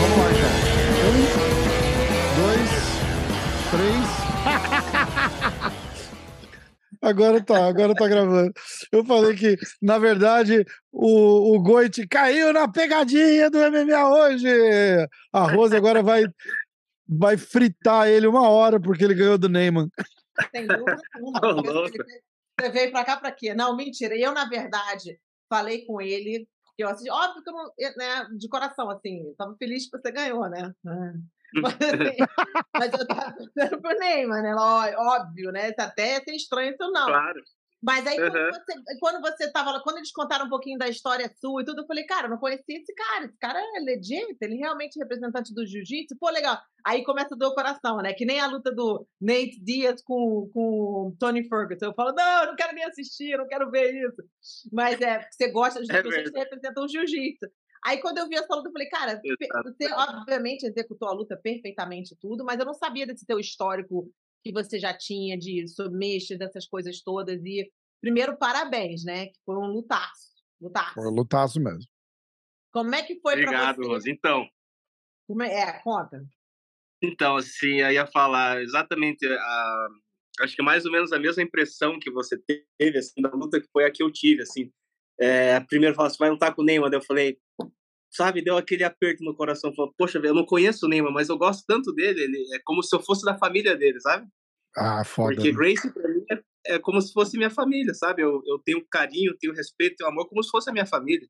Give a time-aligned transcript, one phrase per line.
[0.00, 0.52] Vamos lá, então.
[1.06, 1.20] Um,
[2.40, 2.70] dois,
[3.70, 4.06] três.
[7.02, 8.52] Agora tá, agora tá gravando.
[8.90, 14.48] Eu falei que, na verdade, o, o Goit caiu na pegadinha do MMA hoje.
[15.32, 16.24] A Rose agora vai,
[17.06, 19.88] vai fritar ele uma hora porque ele ganhou do Neyman.
[20.50, 21.40] Sem dúvida nenhuma.
[22.58, 23.54] Você veio pra cá pra quê?
[23.54, 24.16] Não, mentira.
[24.16, 28.48] Eu, na verdade, falei com ele, porque eu assisti, óbvio que eu não, né, de
[28.48, 30.74] coração, assim, eu tava feliz que você ganhou, né?
[31.54, 32.16] Mas, assim,
[32.74, 34.54] mas eu tava pensando pro Neymar, né?
[34.54, 35.72] Óbvio, né?
[35.78, 37.06] Até é estranho isso não.
[37.06, 37.40] Claro.
[37.86, 38.50] Mas aí, quando, Uhum.
[38.50, 41.82] você, quando você tava lá, quando eles contaram um pouquinho da história sua e tudo,
[41.82, 43.26] eu falei, cara, eu não conhecia esse cara.
[43.26, 46.16] Esse cara é legit, ele realmente é representante do jiu-jitsu.
[46.18, 46.58] Pô, legal.
[46.84, 48.12] Aí começa a doer o coração, né?
[48.12, 50.60] Que nem a luta do Nate Diaz com, com
[51.10, 51.86] o Tony Ferguson.
[51.86, 54.20] Eu falo, não, eu não quero nem assistir, eu não quero ver isso.
[54.72, 56.44] Mas é, você gosta de É pessoas que verdade.
[56.44, 57.46] representam o jiu-jitsu.
[57.84, 59.72] Aí quando eu vi essa luta, eu falei, cara, Exato.
[59.72, 64.10] você obviamente executou a luta perfeitamente e tudo, mas eu não sabia desse teu histórico
[64.46, 67.44] que você já tinha de submissions, dessas coisas todas.
[67.44, 67.68] E
[68.00, 69.26] primeiro, parabéns, né?
[69.26, 70.30] Que foi um lutaço.
[70.60, 70.94] Lutaço.
[70.94, 71.90] Foi lutaço mesmo.
[72.72, 73.88] Como é que foi pra Obrigado, você?
[73.88, 74.10] Rose.
[74.10, 74.48] Então,
[75.26, 76.24] Como é, é, conta.
[77.02, 79.88] então, assim, eu ia falar exatamente a,
[80.42, 83.68] acho que mais ou menos a mesma impressão que você teve, assim, da luta que
[83.72, 84.70] foi a que eu tive, assim.
[85.18, 87.38] É, primeiro falou assim, vai lutar com o Neymar, eu falei,
[88.16, 91.38] sabe, deu aquele aperto no coração, falou, poxa, eu não conheço o Neymar, mas eu
[91.38, 94.26] gosto tanto dele, ele é como se eu fosse da família dele, sabe?
[94.76, 95.34] Ah, foda.
[95.34, 95.56] Porque né?
[95.56, 98.22] Grace, pra mim, é, é como se fosse minha família, sabe?
[98.22, 101.26] Eu, eu tenho carinho, tenho respeito, tenho amor como se fosse a minha família.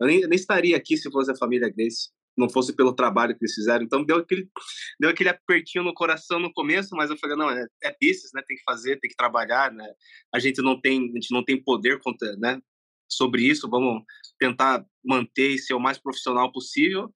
[0.00, 3.36] Eu nem, eu nem estaria aqui se fosse a família Grace, não fosse pelo trabalho
[3.36, 3.84] que eles fizeram.
[3.84, 4.48] Então deu aquele,
[4.98, 8.42] deu aquele apertinho no coração no começo, mas eu falei, não, é, é business, né?
[8.46, 9.86] Tem que fazer, tem que trabalhar, né?
[10.34, 12.60] A gente não tem, a gente não tem poder contra, né?
[13.08, 14.02] Sobre isso, vamos
[14.38, 17.12] tentar manter e ser o mais profissional possível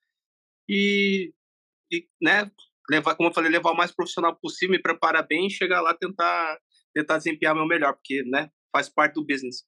[0.68, 1.32] e,
[1.92, 2.50] e né,
[2.90, 6.58] levar, como eu falei, levar o mais profissional possível, me preparar bem, chegar lá tentar
[6.94, 9.64] tentar desempenhar meu melhor, porque, né, faz parte do business.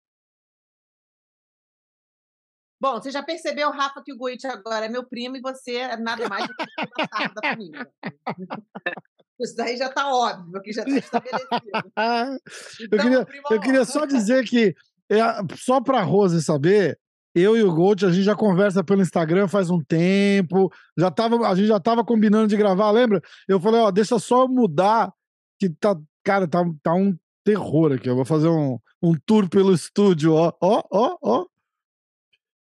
[2.80, 5.96] Bom, você já percebeu, Rafa, que o Goichi agora é meu primo e você é
[5.96, 7.90] nada mais do que o da família.
[9.40, 11.92] Isso daí já está óbvio, que já está estabelecido.
[11.96, 12.36] Ah,
[12.78, 14.74] eu Então, queria, eu queria só dizer que,
[15.10, 15.20] é,
[15.56, 16.98] só pra Rose saber,
[17.34, 21.48] eu e o Gold, a gente já conversa pelo Instagram faz um tempo, já tava,
[21.48, 23.20] a gente já tava combinando de gravar, lembra?
[23.48, 25.12] Eu falei, ó, deixa só mudar,
[25.58, 28.08] que tá, cara, tá, tá um terror aqui.
[28.08, 31.46] Eu vou fazer um, um tour pelo estúdio, ó, ó, ó, ó.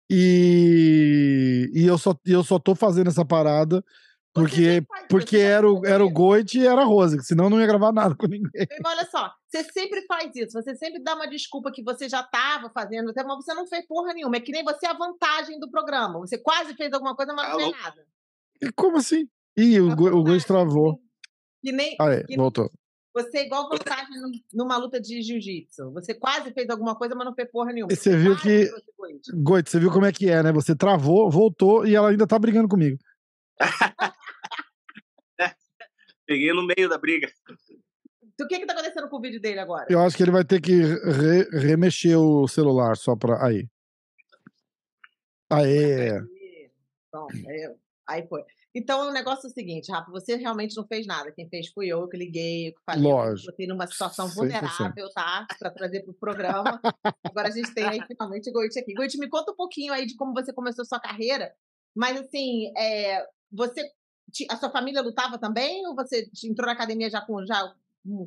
[0.09, 3.83] E, e eu, só, eu só tô fazendo essa parada
[4.37, 6.09] porque, porque era o, era o.
[6.11, 8.67] Goit e era a Rose, senão eu não ia gravar nada com ninguém.
[8.83, 12.21] Mas olha só, você sempre faz isso, você sempre dá uma desculpa que você já
[12.21, 14.35] estava fazendo, mas você não fez porra nenhuma.
[14.37, 16.19] É que nem você a vantagem do programa.
[16.19, 17.83] Você quase fez alguma coisa, mas não fez Alô?
[17.83, 18.05] nada.
[18.61, 19.27] E Como assim?
[19.55, 21.01] Ih, o, o Goit vantagem, travou.
[21.63, 22.69] Que nem Ah, é, que- voltou.
[23.13, 25.91] você é igual vantagem num- numa luta de jiu-jitsu.
[25.93, 27.91] Você quase fez alguma coisa, mas não fez porra nenhuma.
[27.91, 29.19] E você viu quase que- trouxe coisa.
[29.33, 30.51] Goit, você viu como é que é, né?
[30.51, 32.97] Você travou, voltou e ela ainda tá brigando comigo.
[36.27, 37.31] Peguei no meio da briga.
[38.39, 39.87] Então, o que que tá acontecendo com o vídeo dele agora?
[39.89, 43.43] Eu acho que ele vai ter que re- remexer o celular só pra.
[43.43, 43.67] Aí.
[45.49, 46.11] Aê!
[46.11, 46.69] Aí,
[47.09, 47.75] Pronto, aí,
[48.07, 48.43] aí foi.
[48.75, 51.31] Então, o negócio é o seguinte, Rafa, você realmente não fez nada.
[51.31, 53.01] Quem fez fui eu, que liguei, eu que falei.
[53.11, 53.49] Lógico.
[53.51, 54.33] Botei numa situação 100%.
[54.35, 55.47] vulnerável, tá?
[55.57, 56.79] Para trazer para o programa.
[57.23, 58.93] Agora a gente tem aí finalmente o Goit aqui.
[58.93, 61.51] Goit, me conta um pouquinho aí de como você começou sua carreira.
[61.95, 63.81] Mas, assim, é, você.
[64.51, 65.87] A sua família lutava também?
[65.87, 67.79] Ou você entrou na academia já com já com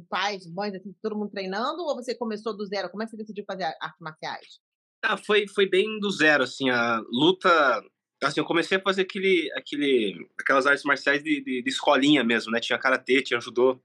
[0.09, 1.83] pais, mães, assim, todo mundo treinando?
[1.83, 2.91] Ou você começou do zero?
[2.91, 4.61] Como é que você decidiu fazer artes marciais?
[5.03, 7.83] Ah, foi, foi bem do zero, assim, a luta...
[8.23, 12.53] Assim, eu comecei a fazer aquele, aquele, aquelas artes marciais de, de, de escolinha mesmo,
[12.53, 12.61] né?
[12.61, 13.83] Tinha karatê, tinha judô.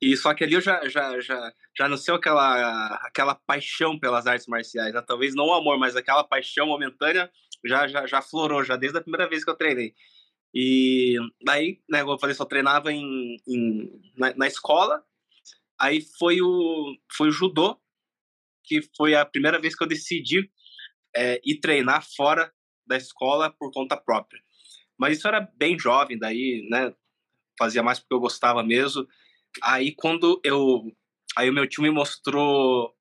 [0.00, 4.46] E só que ali eu já, já, já, já nasceu aquela, aquela paixão pelas artes
[4.46, 5.02] marciais, né?
[5.02, 7.30] Talvez não o amor, mas aquela paixão momentânea
[7.64, 9.92] já, já, já florou, já desde a primeira vez que eu treinei.
[10.54, 15.04] E daí, né, como eu falei, só treinava em, em, na, na escola.
[15.78, 17.80] Aí foi o, foi o judô,
[18.64, 20.50] que foi a primeira vez que eu decidi
[21.14, 22.52] é, ir treinar fora
[22.86, 24.42] da escola por conta própria.
[24.98, 26.92] Mas isso era bem jovem, daí, né,
[27.58, 29.06] fazia mais porque eu gostava mesmo.
[29.62, 30.84] Aí quando eu,
[31.36, 32.94] aí o meu tio me mostrou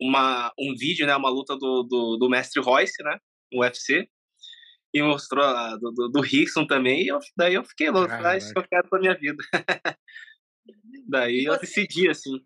[0.00, 3.18] uma, um vídeo, né, uma luta do, do, do mestre Royce, né,
[3.52, 4.08] no UFC,
[4.92, 8.36] e mostrou a, do, do, do Rickson também, e eu, daí eu fiquei louco, ah,
[8.36, 9.42] isso que eu quero pra minha vida.
[11.08, 12.38] daí eu você- decidi, assim,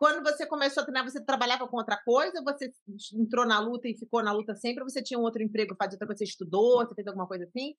[0.00, 2.42] quando você começou a treinar, você trabalhava com outra coisa?
[2.42, 2.72] Você
[3.14, 4.82] entrou na luta e ficou na luta sempre?
[4.82, 6.20] Ou você tinha um outro emprego, fazia outra coisa?
[6.20, 6.78] Você estudou?
[6.78, 7.74] Você fez alguma coisa assim?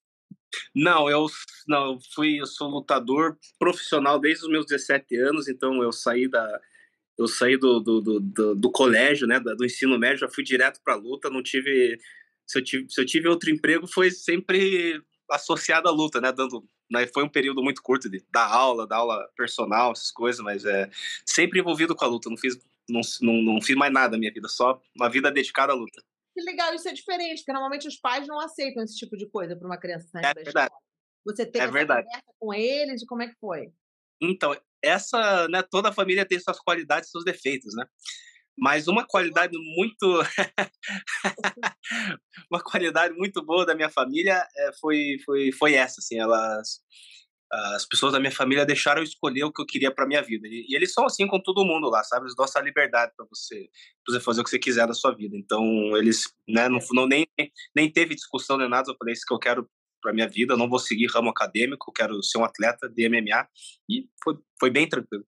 [0.75, 1.25] Não, eu
[1.67, 6.29] não, eu fui, eu sou lutador profissional desde os meus 17 anos, então eu saí
[6.29, 6.61] da
[7.17, 10.79] eu saí do, do, do, do, do colégio, né, do ensino médio, já fui direto
[10.83, 11.97] para a luta, não tive
[12.45, 16.67] se eu tive se eu tive outro emprego foi sempre associado à luta, né, dando
[16.89, 20.65] né, foi um período muito curto de dar aula, dar aula personal, essas coisas, mas
[20.65, 20.89] é
[21.25, 22.59] sempre envolvido com a luta, não fiz
[22.89, 26.03] não, não, não fiz mais nada na minha vida, só uma vida dedicada à luta.
[26.33, 29.55] Que legal, isso é diferente, porque normalmente os pais não aceitam esse tipo de coisa
[29.55, 30.65] para uma criança sair é da verdade.
[30.67, 30.81] escola.
[31.25, 32.05] Você teve é essa verdade.
[32.05, 33.71] conversa com eles e como é que foi?
[34.21, 37.85] Então, essa, né, toda família tem suas qualidades seus defeitos, né?
[38.61, 40.05] Mas uma qualidade muito
[42.51, 46.79] uma qualidade muito boa da minha família é, foi, foi, foi essa, assim, elas
[47.53, 50.47] as pessoas da minha família deixaram eu escolher o que eu queria para minha vida.
[50.47, 52.25] E, eles são assim com todo mundo lá, sabe?
[52.25, 53.69] Eles dão essa liberdade para você,
[54.05, 55.35] pra você fazer o que você quiser da sua vida.
[55.35, 55.63] Então,
[55.97, 57.27] eles, né, não, não nem,
[57.75, 58.89] nem teve discussão nem nada.
[58.89, 59.69] Eu falei isso que eu quero
[60.01, 63.47] para minha vida, eu não vou seguir ramo acadêmico, quero ser um atleta de MMA.
[63.89, 65.25] E foi, foi bem tranquilo.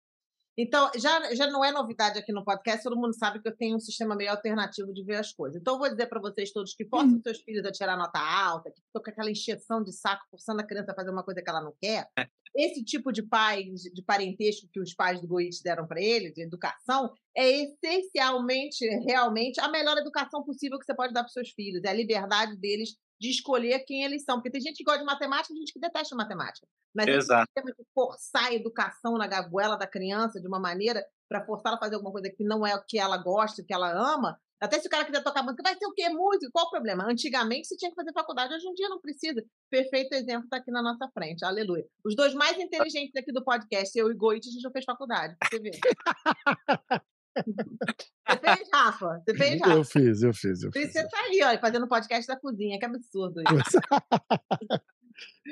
[0.57, 3.75] Então, já, já não é novidade aqui no podcast, todo mundo sabe que eu tenho
[3.75, 5.59] um sistema meio alternativo de ver as coisas.
[5.59, 7.21] Então, eu vou dizer para vocês todos que forçam hum.
[7.23, 10.63] seus filhos a tirar nota alta, que ficam com aquela encheção de saco, forçando a
[10.63, 12.07] criança a fazer uma coisa que ela não quer.
[12.17, 12.27] É.
[12.55, 16.43] Esse tipo de pai, de parentesco que os pais do Goiás deram para ele, de
[16.43, 21.83] educação, é essencialmente, realmente, a melhor educação possível que você pode dar para seus filhos.
[21.83, 24.35] É a liberdade deles de escolher quem eles são.
[24.35, 26.67] Porque tem gente que gosta de matemática e gente que detesta matemática.
[26.93, 27.49] Mas Exato.
[27.55, 31.77] temos que forçar a educação na gaguela da criança de uma maneira para forçar ela
[31.77, 34.37] a fazer alguma coisa que não é o que ela gosta, que ela ama.
[34.61, 36.09] Até se o cara quiser tocar música, vai ser o quê?
[36.09, 36.49] Música?
[36.51, 37.05] Qual o problema?
[37.09, 39.41] Antigamente você tinha que fazer faculdade, hoje em dia não precisa.
[39.69, 41.45] Perfeito exemplo está aqui na nossa frente.
[41.45, 41.85] Aleluia.
[42.03, 45.35] Os dois mais inteligentes aqui do podcast, eu e Goit, a gente já fez faculdade.
[45.49, 45.71] Você vê.
[47.35, 49.21] Você fez, Rafa?
[49.25, 49.73] Você fez, Rafa?
[49.73, 50.63] Eu fiz, eu fiz.
[50.63, 50.91] Eu fiz.
[50.91, 53.79] Você tá aí, ó, fazendo podcast da cozinha, que absurdo isso.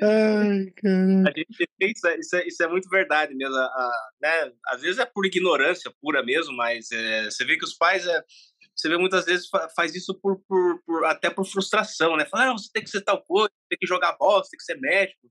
[0.02, 1.32] Ai, cara.
[1.80, 3.54] Isso, é, isso, é, isso é muito verdade mesmo.
[3.56, 4.52] A, a, né?
[4.68, 8.06] Às vezes é por ignorância pura mesmo, mas é, você vê que os pais.
[8.06, 8.24] É,
[8.74, 12.24] você vê muitas vezes faz isso por, por, por até por frustração, né?
[12.24, 14.64] Fala, ah, você tem que ser tal coisa, tem que jogar bola, você tem que
[14.64, 15.30] ser médico.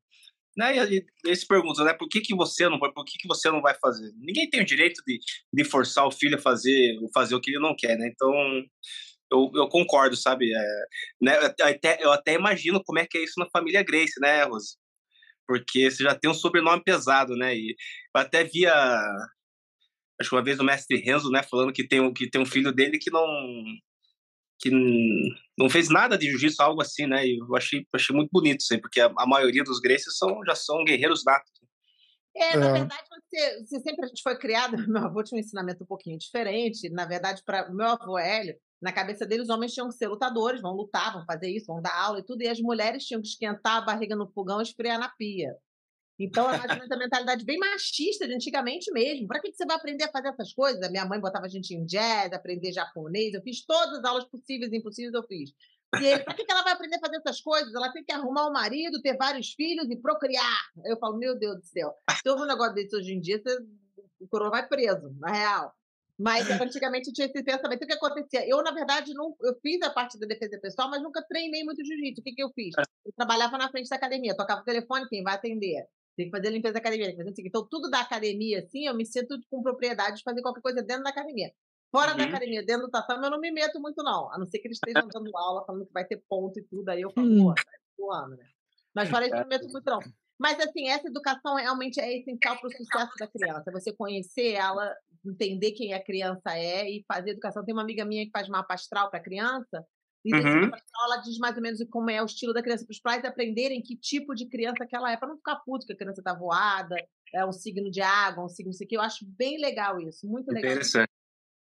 [0.57, 0.75] Né?
[0.75, 1.93] E eles perguntam, né?
[1.93, 4.11] Por que, que você não vai, por que, que você não vai fazer?
[4.17, 5.17] Ninguém tem o direito de,
[5.53, 8.09] de forçar o filho a fazer, fazer o que ele não quer, né?
[8.13, 8.33] Então,
[9.31, 10.53] eu, eu concordo, sabe?
[10.53, 10.85] É,
[11.21, 11.37] né?
[11.59, 14.75] eu, até, eu até imagino como é que é isso na família Grace, né, Rose?
[15.47, 17.55] Porque você já tem um sobrenome pesado, né?
[17.55, 17.75] E
[18.15, 18.73] eu até via,
[20.19, 22.71] acho que uma vez o mestre Renzo, né, falando que tem, que tem um filho
[22.73, 23.25] dele que não
[24.61, 24.69] que
[25.57, 27.25] não fez nada de jiu-jitsu, algo assim, né?
[27.25, 30.39] E eu achei, achei muito bonito isso aí, porque a, a maioria dos Gracies são,
[30.45, 31.51] já são guerreiros natos.
[32.35, 32.73] É, na é.
[32.73, 36.17] verdade, você, você, sempre a gente foi criado, meu avô tinha um ensinamento um pouquinho
[36.17, 36.89] diferente.
[36.89, 40.61] Na verdade, para meu avô Hélio, na cabeça dele, os homens tinham que ser lutadores,
[40.61, 43.27] vão lutar, vão fazer isso, vão dar aula e tudo, e as mulheres tinham que
[43.27, 45.55] esquentar a barriga no fogão e esfriar na pia.
[46.23, 49.27] Então, é uma mentalidade bem machista de antigamente mesmo.
[49.27, 50.81] Para que você vai aprender a fazer essas coisas?
[50.83, 53.33] A minha mãe botava a gente em jazz, aprender japonês.
[53.33, 55.51] Eu fiz todas as aulas possíveis e impossíveis, eu fiz.
[55.99, 57.73] E ele, para que ela vai aprender a fazer essas coisas?
[57.73, 60.61] Ela tem que arrumar um marido, ter vários filhos e procriar.
[60.85, 61.93] Eu falo, meu Deus do céu.
[62.21, 63.57] Se houve um negócio desse hoje em dia, você,
[64.19, 65.73] o coroa vai preso, na real.
[66.19, 67.83] Mas antigamente tinha esse pensamento.
[67.83, 68.47] O que acontecia?
[68.47, 71.83] Eu, na verdade, não, eu fiz a parte da defesa pessoal, mas nunca treinei muito
[71.83, 72.21] jiu-jitsu.
[72.21, 72.75] O que, que eu fiz?
[72.77, 72.83] É.
[73.05, 75.87] Eu trabalhava na frente da academia, tocava o telefone, quem vai atender?
[76.21, 78.85] Tem que fazer a limpeza da academia, tem que fazer Então, tudo da academia, assim,
[78.85, 81.51] eu me sinto com propriedade de fazer qualquer coisa dentro da academia.
[81.91, 82.17] Fora uhum.
[82.17, 84.31] da academia, dentro do tatame, eu não me meto muito, não.
[84.31, 86.87] A não ser que eles estejam dando aula, falando que vai ter ponto e tudo.
[86.89, 87.63] Aí eu falo, pô, tá
[87.97, 88.45] voando, né?
[88.93, 89.99] Mas fora isso, eu não me meto muito, não.
[90.39, 93.71] Mas, assim, essa educação realmente é essencial para o sucesso da criança.
[93.71, 97.63] Você conhecer ela, entender quem a criança é e fazer educação.
[97.63, 99.85] Tem uma amiga minha que faz mapa astral para criança
[100.23, 100.69] e uhum.
[101.05, 103.81] ela diz mais ou menos como é o estilo da criança, para os pais aprenderem
[103.81, 106.33] que tipo de criança que ela é, para não ficar puto que a criança está
[106.33, 106.95] voada,
[107.33, 108.95] é um signo de água, um signo isso aqui.
[108.95, 110.71] Eu acho bem legal isso, muito legal.
[110.71, 111.09] Interessante.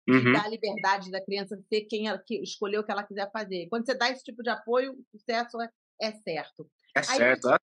[0.08, 0.34] Uhum.
[0.34, 3.68] Dar a liberdade da criança ser quem ela, que escolher o que ela quiser fazer.
[3.70, 5.70] Quando você dá esse tipo de apoio, o sucesso é,
[6.02, 6.70] é certo.
[6.96, 7.50] É Aí, certo.
[7.50, 7.58] Ah,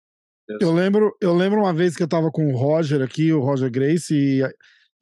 [0.60, 3.70] eu lembro, eu lembro uma vez que eu estava com o Roger aqui, o Roger
[3.70, 4.42] Grace, e,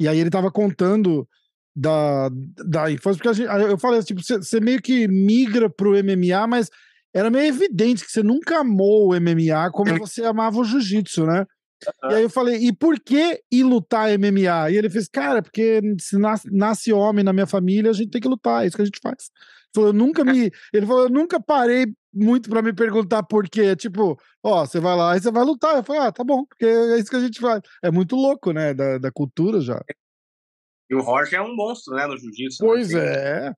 [0.00, 1.28] e aí ele estava contando
[1.74, 2.30] da,
[2.66, 6.70] da infância, porque gente, eu falei tipo, você, meio que migra pro MMA, mas
[7.12, 11.44] era meio evidente que você nunca amou o MMA como você amava o jiu-jitsu, né?
[12.02, 12.10] Uhum.
[12.10, 14.70] E aí eu falei, e por que ir lutar MMA?
[14.70, 18.20] E ele fez, cara, porque se nasce, nasce, homem na minha família, a gente tem
[18.20, 19.30] que lutar, é isso que a gente faz.
[19.30, 20.50] Ele falou, eu nunca me.
[20.72, 23.74] Ele falou, eu nunca parei muito para me perguntar por quê.
[23.74, 25.76] Tipo, ó, você vai lá e você vai lutar.
[25.76, 27.60] Eu falei, ah, tá bom, porque é isso que a gente faz.
[27.82, 28.72] É muito louco, né?
[28.72, 29.80] Da, da cultura já.
[30.94, 32.64] E o Roger é um monstro, né, no jiu-jitsu.
[32.64, 33.48] Pois né?
[33.48, 33.52] é.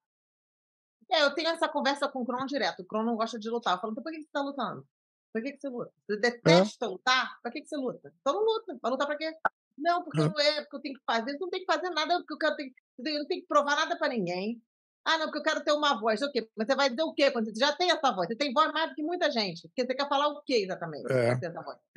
[1.13, 2.81] É, eu tenho essa conversa com o Kron direto.
[2.81, 3.75] O Kron não gosta de lutar.
[3.75, 4.87] Eu falo, então por que você tá lutando?
[5.33, 5.93] Por que, que você luta?
[6.09, 6.89] Você detesta é.
[6.89, 7.39] lutar?
[7.43, 8.13] Por que, que você luta?
[8.21, 8.79] Então não luta.
[8.81, 9.31] Vai lutar pra quê?
[9.77, 11.37] Não, porque não é, porque eu tenho que fazer.
[11.39, 14.09] Não tem que fazer nada, porque eu, quero, eu não tenho que provar nada pra
[14.09, 14.63] ninguém.
[15.05, 16.23] Ah, não, porque eu quero ter uma voz.
[16.23, 16.49] O quê?
[16.57, 18.27] Mas você vai dizer o quê quando você já tem essa voz?
[18.27, 19.69] Você tem voz mais do que muita gente.
[19.69, 21.13] Porque você quer falar o quê exatamente?
[21.13, 21.39] É.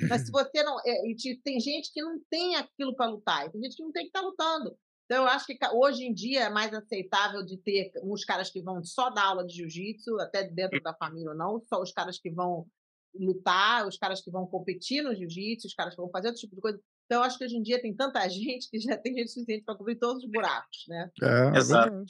[0.08, 0.78] Mas se você não.
[0.86, 1.02] É,
[1.44, 3.50] tem gente que não tem aquilo para lutar.
[3.50, 4.78] Tem gente que não tem que estar tá lutando.
[5.10, 8.62] Então, eu acho que hoje em dia é mais aceitável de ter uns caras que
[8.62, 12.20] vão só dar aula de jiu-jitsu, até dentro da família ou não, só os caras
[12.20, 12.68] que vão
[13.16, 16.54] lutar, os caras que vão competir no jiu-jitsu, os caras que vão fazer outro tipo
[16.54, 16.80] de coisa.
[17.06, 19.64] Então, eu acho que hoje em dia tem tanta gente que já tem gente suficiente
[19.66, 21.10] para cobrir todos os buracos, né?
[21.24, 22.04] É, Exato.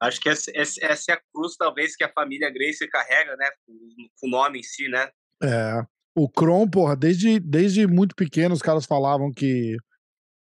[0.00, 3.50] Acho que essa, essa, é a cruz, talvez, que a família Grace carrega, né?
[3.66, 5.10] Com o nome em si, né?
[5.42, 5.84] É.
[6.16, 9.76] O Kron, porra, desde, desde muito pequeno os caras falavam que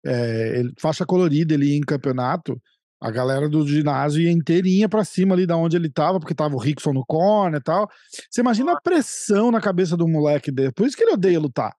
[0.05, 2.61] é, ele, faixa colorida, ele ia em campeonato,
[3.01, 6.55] a galera do ginásio ia inteirinha pra cima ali da onde ele tava, porque tava
[6.55, 7.89] o Rickson no corner e tal.
[8.31, 10.73] Você imagina a pressão na cabeça do moleque dele.
[10.73, 11.75] Por isso que ele odeia lutar.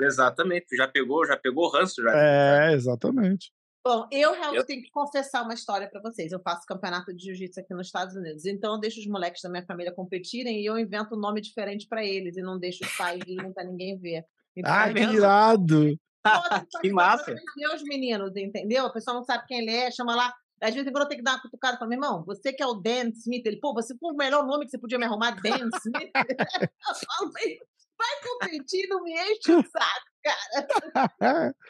[0.00, 2.10] Exatamente, já pegou, já pegou ranço já.
[2.14, 3.52] É, exatamente.
[3.86, 4.66] Bom, eu realmente eu...
[4.66, 6.32] tenho que confessar uma história para vocês.
[6.32, 8.44] Eu faço campeonato de jiu-jitsu aqui nos Estados Unidos.
[8.44, 11.86] Então eu deixo os moleques da minha família competirem e eu invento um nome diferente
[11.86, 14.24] para eles e não deixo os pais irem pra ninguém ver.
[14.56, 15.96] Então, ah, que irado!
[16.80, 17.34] que massa.
[17.74, 18.86] Os meninos, entendeu?
[18.86, 20.32] A pessoa não sabe quem ele é, chama lá.
[20.60, 22.66] Às vezes eu tenho que dar uma cutucada e falar, meu irmão, você que é
[22.66, 23.44] o Dan Smith.
[23.44, 26.10] Ele, pô, você foi o melhor nome que você podia me arrumar, Dan Smith.
[26.70, 27.32] eu falo,
[27.98, 31.54] vai competir, não me enche o saco, cara.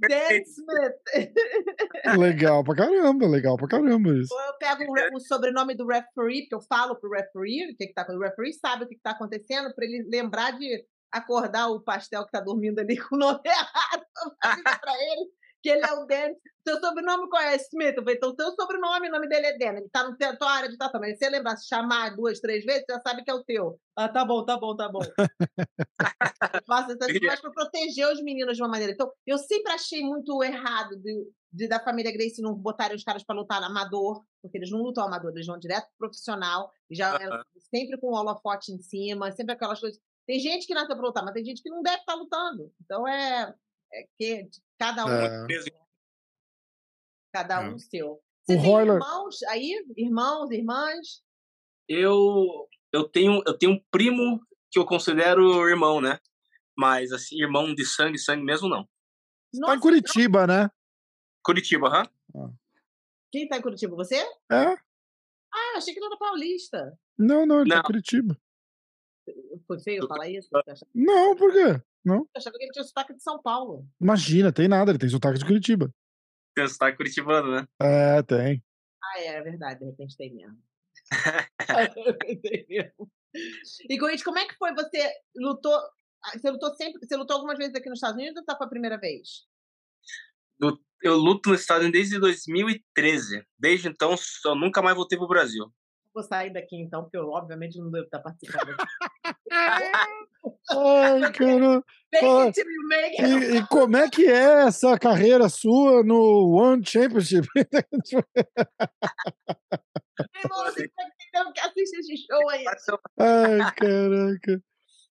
[0.00, 2.18] Dan Smith.
[2.18, 4.34] legal pra caramba, legal pra caramba isso.
[4.34, 7.86] Ou eu pego o, o, sobrenome do referee, porque eu falo pro referee o que,
[7.86, 8.22] que tá acontecendo.
[8.22, 10.84] O referee sabe o que, que tá acontecendo, pra ele lembrar de
[11.16, 14.06] acordar o pastel que tá dormindo ali com o nome errado
[14.80, 15.30] para ele,
[15.62, 16.38] que ele é o Dennis.
[16.66, 17.56] Seu sobrenome qual é?
[17.56, 17.96] Smith.
[17.96, 19.80] Eu falei, então, seu sobrenome, o nome dele é Dennis.
[19.82, 21.14] Ele tá na tua área de tatuagem.
[21.14, 23.78] Se você lembrar, se chamar duas, três vezes, você já sabe que é o teu.
[23.96, 25.00] Ah, tá bom, tá bom, tá bom.
[26.66, 28.92] Faço essas coisas para proteger os meninos de uma maneira.
[28.92, 33.24] Então, eu sempre achei muito errado de, de da família Grace não botarem os caras
[33.24, 37.18] para lutar amador, porque eles não lutam amador, eles vão direto pro profissional, já uh
[37.18, 37.42] -huh.
[37.70, 39.98] sempre com o holofote em cima, sempre aquelas coisas.
[40.26, 42.72] Tem gente que nasceu para lutar, mas tem gente que não deve estar tá lutando.
[42.82, 43.54] Então é,
[43.92, 45.10] é que cada um.
[45.10, 45.46] É.
[47.32, 47.78] Cada um é.
[47.78, 48.20] seu.
[48.44, 48.94] Você o tem Royler...
[48.96, 49.86] irmãos aí?
[49.96, 51.22] Irmãos, irmãs?
[51.88, 54.40] Eu, eu, tenho, eu tenho um primo
[54.70, 56.18] que eu considero irmão, né?
[56.76, 58.88] Mas, assim, irmão de sangue, sangue mesmo, não.
[59.54, 60.54] Nossa, tá em Curitiba, não...
[60.54, 60.70] né?
[61.44, 62.02] Curitiba, aham.
[62.34, 62.50] Ah.
[63.30, 63.94] Quem tá em Curitiba?
[63.96, 64.16] Você?
[64.16, 64.76] É.
[65.52, 66.98] Ah, eu achei que ele era paulista.
[67.16, 67.76] Não, não, ele não.
[67.76, 68.38] tá em Curitiba.
[69.66, 70.48] Foi feio falar isso?
[70.94, 71.82] Não, por quê?
[72.04, 72.18] Não.
[72.18, 73.86] Eu achava que ele tinha sotaque de São Paulo.
[74.00, 75.92] Imagina, tem nada, ele tem sotaque de Curitiba.
[76.54, 77.68] Tem sotaque curitibano, né?
[77.80, 78.62] É, tem.
[79.02, 80.56] Ah, é, é verdade, de repente tem mesmo.
[82.42, 83.10] tem mesmo.
[83.90, 84.72] E Goit, como é que foi?
[84.74, 85.74] Você lutou.
[86.24, 87.06] Ah, você lutou sempre.
[87.06, 89.46] Você lutou algumas vezes aqui nos Estados Unidos ou tá foi a primeira vez?
[91.02, 93.44] Eu luto nos Estados Unidos desde 2013.
[93.58, 94.14] Desde então,
[94.46, 95.70] eu nunca mais voltei pro Brasil
[96.16, 98.74] vou sair daqui então, porque eu obviamente não devo estar participando.
[100.70, 101.84] Ai, cara.
[103.18, 107.46] E, e, como é que é essa carreira sua no One Championship?
[113.18, 114.62] Ai, caraca.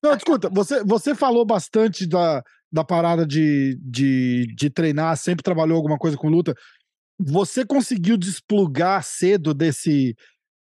[0.03, 5.77] Não, escuta, você, você falou bastante da, da parada de, de, de treinar, sempre trabalhou
[5.77, 6.55] alguma coisa com luta.
[7.19, 10.15] Você conseguiu desplugar cedo desse,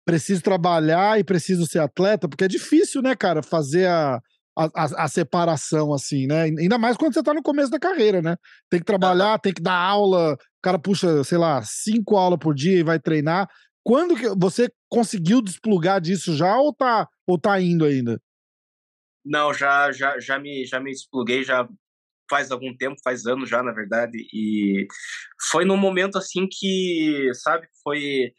[0.05, 4.21] preciso trabalhar e preciso ser atleta, porque é difícil, né, cara, fazer a,
[4.57, 6.43] a, a, separação assim, né?
[6.43, 8.35] Ainda mais quando você tá no começo da carreira, né?
[8.69, 12.53] Tem que trabalhar, tem que dar aula, o cara puxa, sei lá, cinco aulas por
[12.53, 13.47] dia e vai treinar.
[13.83, 18.21] Quando que você conseguiu desplugar disso já ou tá, ou tá indo ainda?
[19.25, 21.67] Não, já, já, já, me, já me despluguei, já
[22.29, 24.87] faz algum tempo, faz anos já, na verdade, e
[25.51, 28.31] foi num momento assim que, sabe, foi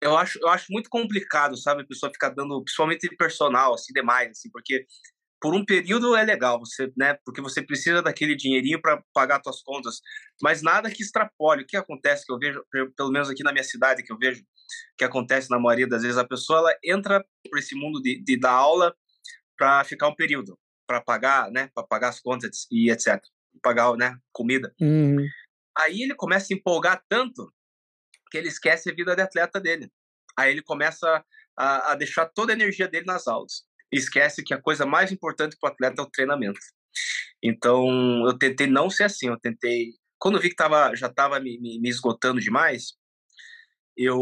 [0.00, 4.30] eu acho, eu acho muito complicado, sabe, a pessoa ficar dando, principalmente personal, assim, demais,
[4.30, 4.86] assim, porque
[5.40, 9.62] por um período é legal, você, né, porque você precisa daquele dinheirinho para pagar suas
[9.62, 10.00] contas,
[10.42, 11.62] mas nada que extrapole.
[11.62, 12.64] O que acontece que eu vejo,
[12.96, 14.42] pelo menos aqui na minha cidade, que eu vejo
[14.96, 18.38] que acontece na maioria das vezes, a pessoa ela entra para esse mundo de, de
[18.38, 18.94] dar aula
[19.56, 23.22] para ficar um período, para pagar, né, para pagar as contas e etc,
[23.62, 24.74] pagar, né, comida.
[24.80, 25.24] Uhum.
[25.78, 27.52] Aí ele começa a empolgar tanto
[28.36, 29.90] que ele esquece a vida de atleta dele.
[30.36, 31.24] Aí ele começa
[31.56, 33.64] a, a deixar toda a energia dele nas aulas.
[33.90, 36.60] esquece que a coisa mais importante para o atleta é o treinamento.
[37.42, 37.88] Então,
[38.26, 41.58] eu tentei não ser assim, eu tentei quando eu vi que tava, já estava me,
[41.60, 42.94] me, me, esgotando demais,
[43.96, 44.18] eu,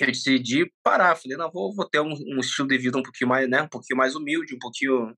[0.00, 1.16] eu decidi parar.
[1.16, 3.68] Falei, não, vou, vou ter um, um, estilo de vida um pouquinho mais, né, um
[3.68, 5.14] pouquinho mais humilde, um pouquinho, um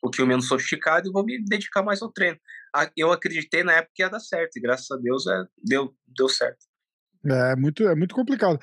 [0.00, 2.38] pouquinho menos sofisticado e vou me dedicar mais ao treino.
[2.96, 6.28] Eu acreditei na época que ia dar certo e graças a Deus é, deu, deu
[6.28, 6.66] certo.
[7.26, 8.58] É, é muito, é muito complicado.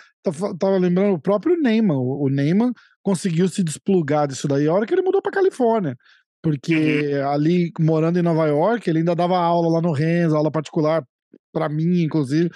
[0.60, 1.98] Tava lembrando o próprio Neyman.
[1.98, 5.98] O Neyman conseguiu se desplugar disso daí a hora que ele mudou para Califórnia.
[6.44, 7.30] Porque uhum.
[7.30, 11.03] ali, morando em Nova York, ele ainda dava aula lá no Renzo, aula particular
[11.53, 12.50] para mim, inclusive.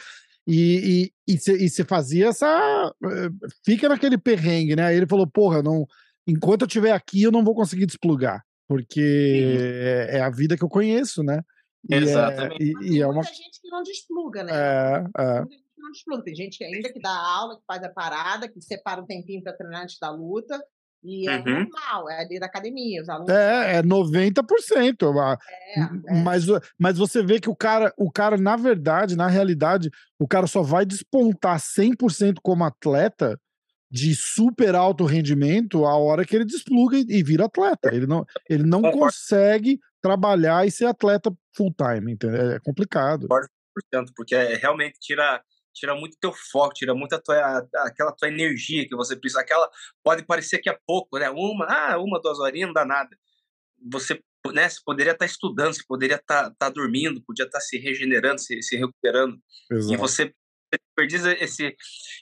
[0.47, 2.93] E você fazia essa.
[3.03, 3.29] Eh,
[3.65, 4.85] fica naquele perrengue, né?
[4.85, 5.85] Aí ele falou: porra, não,
[6.27, 8.43] enquanto eu estiver aqui, eu não vou conseguir desplugar.
[8.67, 10.15] Porque uhum.
[10.15, 11.41] é, é, a vida que eu conheço, né?
[11.89, 12.63] E é, Exatamente.
[12.63, 13.15] É, e, e é uma...
[13.15, 14.51] muita gente que não despluga, né?
[14.53, 15.45] É, é.
[15.77, 16.23] Não despluga.
[16.23, 19.43] Tem gente que ainda que dá aula, que faz a parada, que separa um tempinho
[19.43, 20.59] para treinar antes da luta,
[21.05, 21.43] e é uhum.
[21.43, 23.29] normal, é ali da academia, os alunos.
[23.29, 25.37] É, é 90%.
[25.37, 26.23] É, é.
[26.23, 26.45] Mas,
[26.79, 30.63] mas você vê que o cara, o cara, na verdade, na realidade, o cara só
[30.63, 33.39] vai despontar 100% como atleta
[33.89, 37.93] de super alto rendimento a hora que ele despluga e, vira atleta.
[37.93, 42.51] Ele não, ele não consegue trabalhar e ser atleta full time, entendeu?
[42.51, 43.27] É complicado.
[44.15, 45.41] Porque é, realmente tira
[45.75, 49.41] tira muito teu foco, tira muito a tua, aquela tua energia que você precisa.
[49.41, 49.69] Aquela
[50.01, 51.29] pode parecer que é pouco, né?
[51.29, 53.09] Uma, ah, uma, duas horinhas não dá nada.
[53.91, 54.21] Você,
[54.53, 58.61] né, você poderia estar estudando, você poderia estar, estar dormindo, podia estar se regenerando, se,
[58.61, 59.37] se recuperando.
[59.69, 59.93] Exato.
[59.93, 60.33] E você
[60.95, 61.75] desperdiça esse,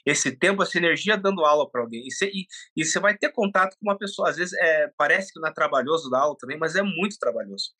[0.04, 2.02] esse tempo, essa energia dando aula para alguém.
[2.06, 4.28] E você, vai ter contato com uma pessoa.
[4.28, 7.70] Às vezes é, parece que não é trabalhoso dar aula também, mas é muito trabalhoso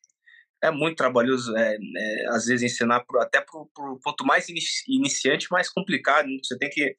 [0.63, 3.59] é muito trabalhoso, é, é, às vezes, ensinar pro, até para
[4.03, 4.47] quanto mais
[4.87, 6.27] iniciante, mais complicado.
[6.43, 6.95] Você tem que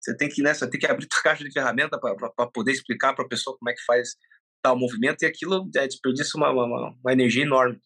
[0.00, 3.14] você tem que, né, você tem que abrir a caixa de ferramenta para poder explicar
[3.14, 4.14] para a pessoa como é que faz
[4.62, 7.80] tal movimento, e aquilo é, desperdiça uma, uma, uma energia enorme.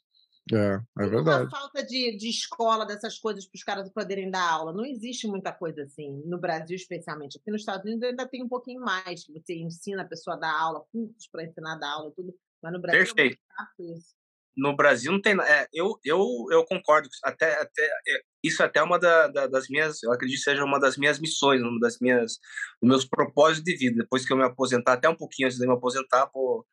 [0.52, 1.46] É, é verdade.
[1.46, 4.72] A falta de, de escola dessas coisas para os caras poderem dar aula.
[4.72, 7.38] Não existe muita coisa assim, no Brasil especialmente.
[7.38, 10.40] Aqui nos Estados Unidos ainda tem um pouquinho mais, que você ensina a pessoa a
[10.40, 12.35] dar aula, cursos para ensinar a dar aula, tudo.
[12.62, 13.38] Mas no Brasil Perfeito.
[13.81, 14.22] é isso
[14.57, 18.83] no Brasil não tem é, eu, eu, eu concordo até, até é, isso é até
[18.83, 21.98] uma da, da, das minhas eu acredito que seja uma das minhas missões uma das
[22.00, 22.38] minhas
[22.81, 25.66] dos meus propósitos de vida depois que eu me aposentar até um pouquinho antes de
[25.66, 26.66] me aposentar pô,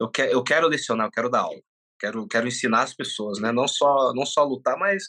[0.00, 1.60] eu quero eu quero lecionar eu quero dar aula
[1.98, 5.04] quero quero ensinar as pessoas né não só não só lutar mas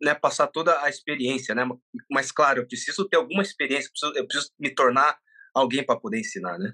[0.00, 1.68] né passar toda a experiência né
[2.10, 5.18] mas claro eu preciso ter alguma experiência eu preciso, eu preciso me tornar
[5.54, 6.72] alguém para poder ensinar né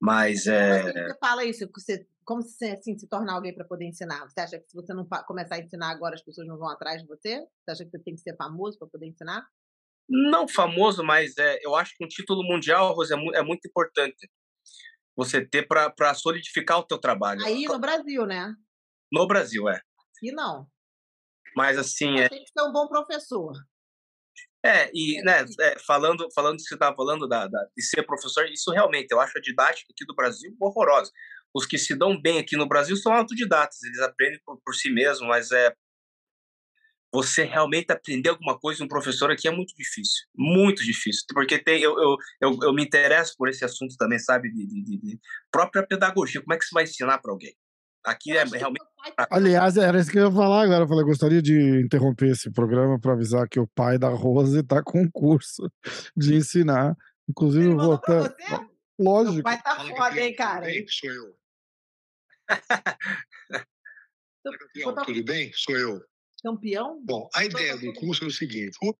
[0.00, 4.28] mas é você fala isso você como se, assim, se tornar alguém para poder ensinar?
[4.28, 7.02] Você acha que se você não começar a ensinar agora, as pessoas não vão atrás
[7.02, 7.40] de você?
[7.40, 9.44] Você acha que você tem que ser famoso para poder ensinar?
[10.08, 14.30] Não famoso, mas é, eu acho que um título mundial, Rose, é, é muito importante
[15.16, 17.44] você ter para solidificar o teu trabalho.
[17.44, 18.54] Aí no Brasil, né?
[19.12, 19.80] No Brasil, é.
[20.22, 20.66] E não.
[21.56, 22.18] Mas assim.
[22.18, 22.28] É...
[22.28, 23.52] tem que ser um bom professor.
[24.64, 28.04] É, e é, né, é, falando, falando que você estava falando da, da, de ser
[28.04, 31.10] professor, isso realmente, eu acho a didática aqui do Brasil horrorosa
[31.54, 34.90] os que se dão bem aqui no Brasil são autodidatas, eles aprendem por, por si
[34.90, 35.74] mesmos, mas é
[37.12, 41.82] você realmente aprender alguma coisa um professor aqui é muito difícil, muito difícil, porque tem,
[41.82, 45.20] eu, eu, eu, eu me interesso por esse assunto também, sabe, de, de, de
[45.50, 47.54] própria pedagogia, como é que você vai ensinar para alguém?
[48.04, 48.84] Aqui é realmente.
[49.30, 50.82] Aliás, era isso que eu ia falar agora.
[50.82, 54.82] Eu falei, gostaria de interromper esse programa para avisar que o pai da Rose está
[54.82, 55.70] com um curso
[56.16, 56.96] de ensinar.
[57.28, 58.34] Inclusive, eu vou até.
[58.98, 59.38] Lógico.
[59.38, 60.66] O pai tá foda, hein, cara?
[60.88, 61.36] Sou eu.
[65.06, 65.52] tudo bem?
[65.54, 66.11] Sou eu.
[66.42, 67.00] Campeão?
[67.04, 68.76] Bom, a ideia do curso é o seguinte.
[68.82, 68.96] Eu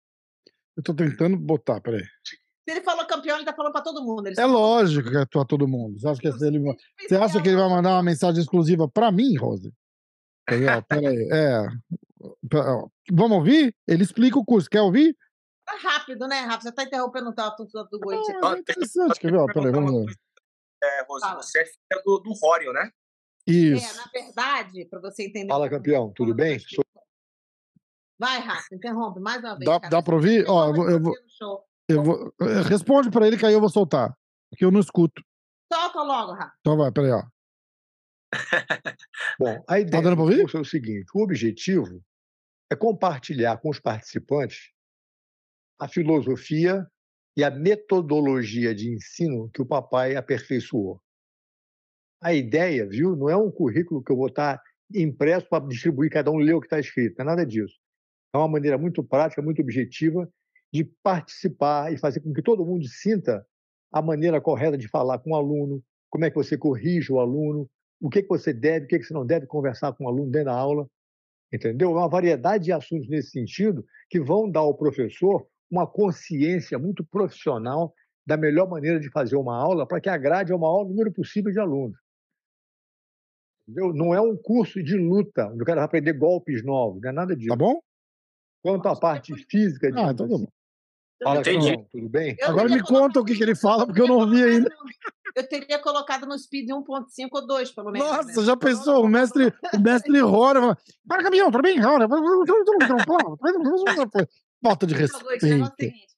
[0.78, 2.04] estou tentando botar, peraí.
[2.24, 4.28] Se ele falou campeão, ele está falando para todo mundo.
[4.28, 5.98] é lógico que é para todo mundo.
[5.98, 6.76] Você acha que, ele...
[7.00, 9.72] Você acha que ele vai mandar uma mensagem exclusiva para mim, Rose?
[10.46, 11.28] Peraí, peraí.
[11.32, 11.66] É.
[13.10, 13.74] Vamos ouvir?
[13.86, 14.70] Ele explica o curso.
[14.70, 15.16] Quer ouvir?
[15.66, 16.62] Tá rápido, né, Rafa?
[16.62, 18.26] Você está interrompendo o assunto do Goiás.
[18.42, 19.18] Ah, é interessante.
[19.18, 19.52] Quer ver?
[19.52, 20.14] Peraí, vamos ver.
[20.84, 22.90] É, Rose, você é filha do, do Rório, né?
[23.46, 23.84] Isso.
[23.84, 25.48] É, na verdade, para você entender.
[25.48, 26.58] Fala, campeão, tudo bem?
[26.60, 26.84] Sou...
[28.22, 29.68] Vai, Rafa, interrompe mais uma vez.
[29.68, 30.48] Dá, dá para ouvir?
[30.48, 31.14] Ó, eu vou, eu vou,
[31.88, 34.16] eu vou, eh, responde para ele que aí eu vou soltar,
[34.48, 35.20] porque eu não escuto.
[35.72, 36.54] Solta logo, Rafa.
[36.60, 37.24] Então vai, peraí, ó.
[39.40, 40.38] Bom, a tá ideia tá dando ouvir?
[40.54, 42.00] é o seguinte: o objetivo
[42.70, 44.70] é compartilhar com os participantes
[45.80, 46.86] a filosofia
[47.36, 51.02] e a metodologia de ensino que o papai aperfeiçoou.
[52.22, 54.62] A ideia, viu, não é um currículo que eu vou estar
[54.94, 57.81] impresso para distribuir, cada um ler o que está escrito, não é nada disso.
[58.34, 60.28] É uma maneira muito prática, muito objetiva
[60.72, 63.46] de participar e fazer com que todo mundo sinta
[63.92, 67.68] a maneira correta de falar com o aluno, como é que você corrige o aluno,
[68.00, 70.30] o que, que você deve, o que, que você não deve conversar com o aluno
[70.30, 70.88] dentro da aula.
[71.52, 71.92] entendeu?
[71.92, 77.94] Uma variedade de assuntos nesse sentido que vão dar ao professor uma consciência muito profissional
[78.26, 81.58] da melhor maneira de fazer uma aula para que agrade ao maior número possível de
[81.58, 81.98] alunos.
[83.68, 83.92] Entendeu?
[83.92, 87.12] Não é um curso de luta, onde o cara vai aprender golpes novos, não é
[87.12, 87.48] nada disso.
[87.48, 87.80] Tá bom?
[88.62, 90.46] Quanto à parte física, Ah, então tá bom.
[91.22, 91.84] fala, Entendi.
[91.90, 92.36] Tudo bem?
[92.38, 94.70] Eu Agora me conta o que, que ele fala, porque eu não ouvi ainda.
[95.34, 98.08] Eu teria colocado no speed 1.5 ou 2, pelo menos.
[98.10, 98.16] né?
[98.16, 99.02] Nossa, já pensou?
[99.02, 101.80] O mestre, o mestre Rora fala, para caminhão, tudo bem?
[101.80, 102.06] Rora,
[104.62, 106.12] Falta de o é o respeito.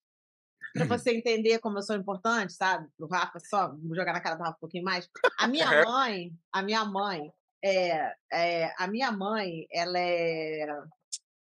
[0.75, 2.89] Pra você entender como eu sou importante, sabe?
[2.97, 5.09] Pro Rafa, só vou jogar na cara do Rafa um pouquinho mais.
[5.39, 5.85] A minha Uhum.
[5.85, 7.33] mãe, a minha mãe,
[7.65, 10.67] é, é, a minha mãe, ela é.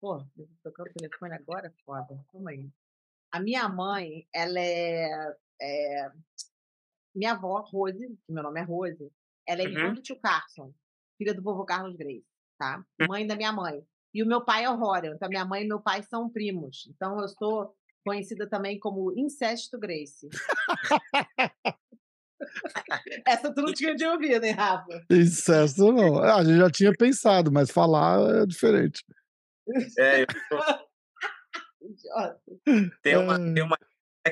[0.02, 2.24] Pô, eu tô tocando o telefone agora, foda.
[2.32, 2.70] Calma aí.
[3.32, 5.10] A minha mãe, ela é,
[5.62, 6.12] é-
[7.14, 9.12] Minha avó, Rose, que meu nome é Rose,
[9.48, 9.94] ela é irmã Uhum.
[9.96, 10.74] do tio Carson,
[11.18, 12.24] filha do vovô Carlos Grace,
[12.58, 12.84] tá?
[13.08, 13.84] Mãe da minha mãe.
[14.14, 16.88] E o meu pai é o Rorion, então minha mãe e meu pai são primos.
[16.96, 20.30] Então eu sou conhecida também como Incesto Grace.
[23.28, 25.06] Essa tu não tinha de ouvido, hein, Rafa?
[25.12, 26.20] Incesto não.
[26.24, 29.04] A gente já tinha pensado, mas falar é diferente.
[29.98, 30.28] É, eu
[31.82, 32.42] Idiota.
[33.02, 33.78] Tem uma, tem uma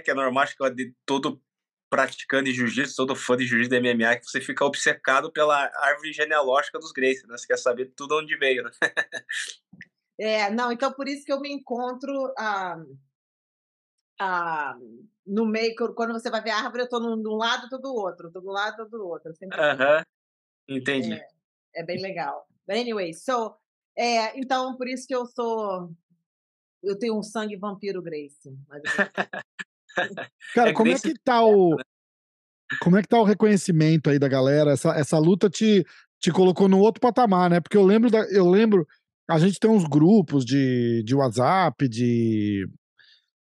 [0.04, 1.42] que é normal, acho que é de todo
[1.90, 6.12] praticante de jiu-jitsu, todo fã de jiu-jitsu da MMA, que você fica obcecado pela árvore
[6.12, 7.38] genealógica dos Gracie, né?
[7.38, 8.72] Você quer saber tudo onde veio, né?
[10.20, 12.78] É, não, então por isso que eu me encontro ah,
[14.20, 14.76] ah,
[15.26, 17.70] no meio, quando- você vai ver a árvore, eu tô num, de um lado, eu
[17.70, 19.30] tô do outro, tô do lado, tô do outro.
[19.30, 19.82] eu sempre assim.
[19.82, 20.04] Aham.
[20.68, 21.14] Entendi.
[21.14, 21.28] É,
[21.76, 22.48] é bem legal.
[22.68, 23.56] But anyway, so,
[23.98, 25.92] é, então por isso que eu sou.
[26.84, 28.50] Eu tenho um sangue vampiro Grace.
[28.70, 28.84] menos.
[30.54, 31.76] Cara, É como é Gracie que tá o.
[32.82, 34.72] Como é que tá o reconhecimento aí da galera?
[34.72, 35.86] Essa, essa luta te,
[36.20, 37.62] te colocou no outro patamar, né?
[37.62, 38.86] Porque eu lembro, da, eu lembro,
[39.30, 42.68] a gente tem uns grupos de, de WhatsApp, de,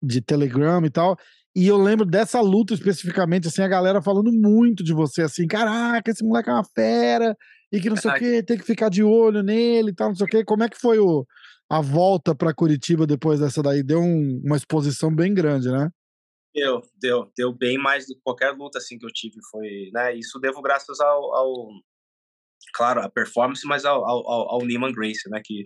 [0.02, 1.16] de Telegram e tal.
[1.54, 6.10] E eu lembro dessa luta especificamente, assim, a galera falando muito de você, assim, caraca,
[6.10, 7.36] esse moleque é uma fera,
[7.72, 10.14] e que não sei o quê, tem que ficar de olho nele e tal, não
[10.14, 10.44] sei o quê.
[10.44, 11.26] Como é que foi o,
[11.70, 13.82] a volta pra Curitiba depois dessa daí?
[13.82, 15.88] Deu um- uma exposição bem grande, né?
[16.54, 19.36] Deu, deu, deu bem mais do que qualquer luta assim que eu tive.
[19.50, 20.14] Foi, né?
[20.14, 21.70] Isso devo graças ao, ao
[22.74, 25.40] claro, a performance, mas ao, ao, ao Neiman Gracie, né?
[25.42, 25.64] Que,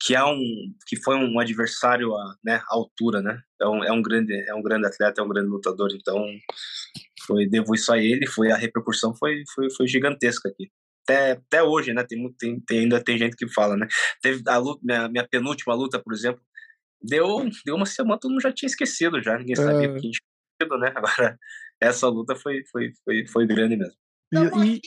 [0.00, 0.40] que é um,
[0.86, 3.40] que foi um adversário à, né, à altura, né?
[3.60, 5.90] É um, é um grande, é um grande atleta, é um grande lutador.
[5.92, 6.24] Então,
[7.26, 8.24] foi devo isso a ele.
[8.26, 10.70] Foi a repercussão foi, foi, foi gigantesca aqui.
[11.04, 12.04] Até, até hoje, né?
[12.04, 13.86] Tem, muito- tem, tem, ainda tem gente que fala, né?
[14.22, 16.40] Teve a luta, minha, minha penúltima luta, por exemplo,
[17.02, 19.90] deu, deu uma semana, todo mundo já tinha esquecido, já ninguém sabia É.
[19.90, 20.92] o que tinha esquecido, né?
[20.94, 21.38] Agora,
[21.80, 23.94] essa luta foi, foi, foi, foi grande mesmo.
[24.32, 24.80] E- e-.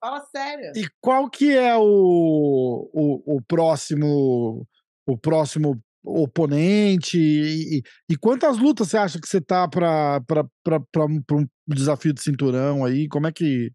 [0.00, 0.72] Fala sério.
[0.76, 4.66] E qual que é o, o, o próximo
[5.06, 7.18] o próximo oponente?
[7.18, 10.20] E, e- e quantas lutas você acha que você tá para
[11.38, 13.08] um desafio de cinturão aí?
[13.08, 13.70] Como é que.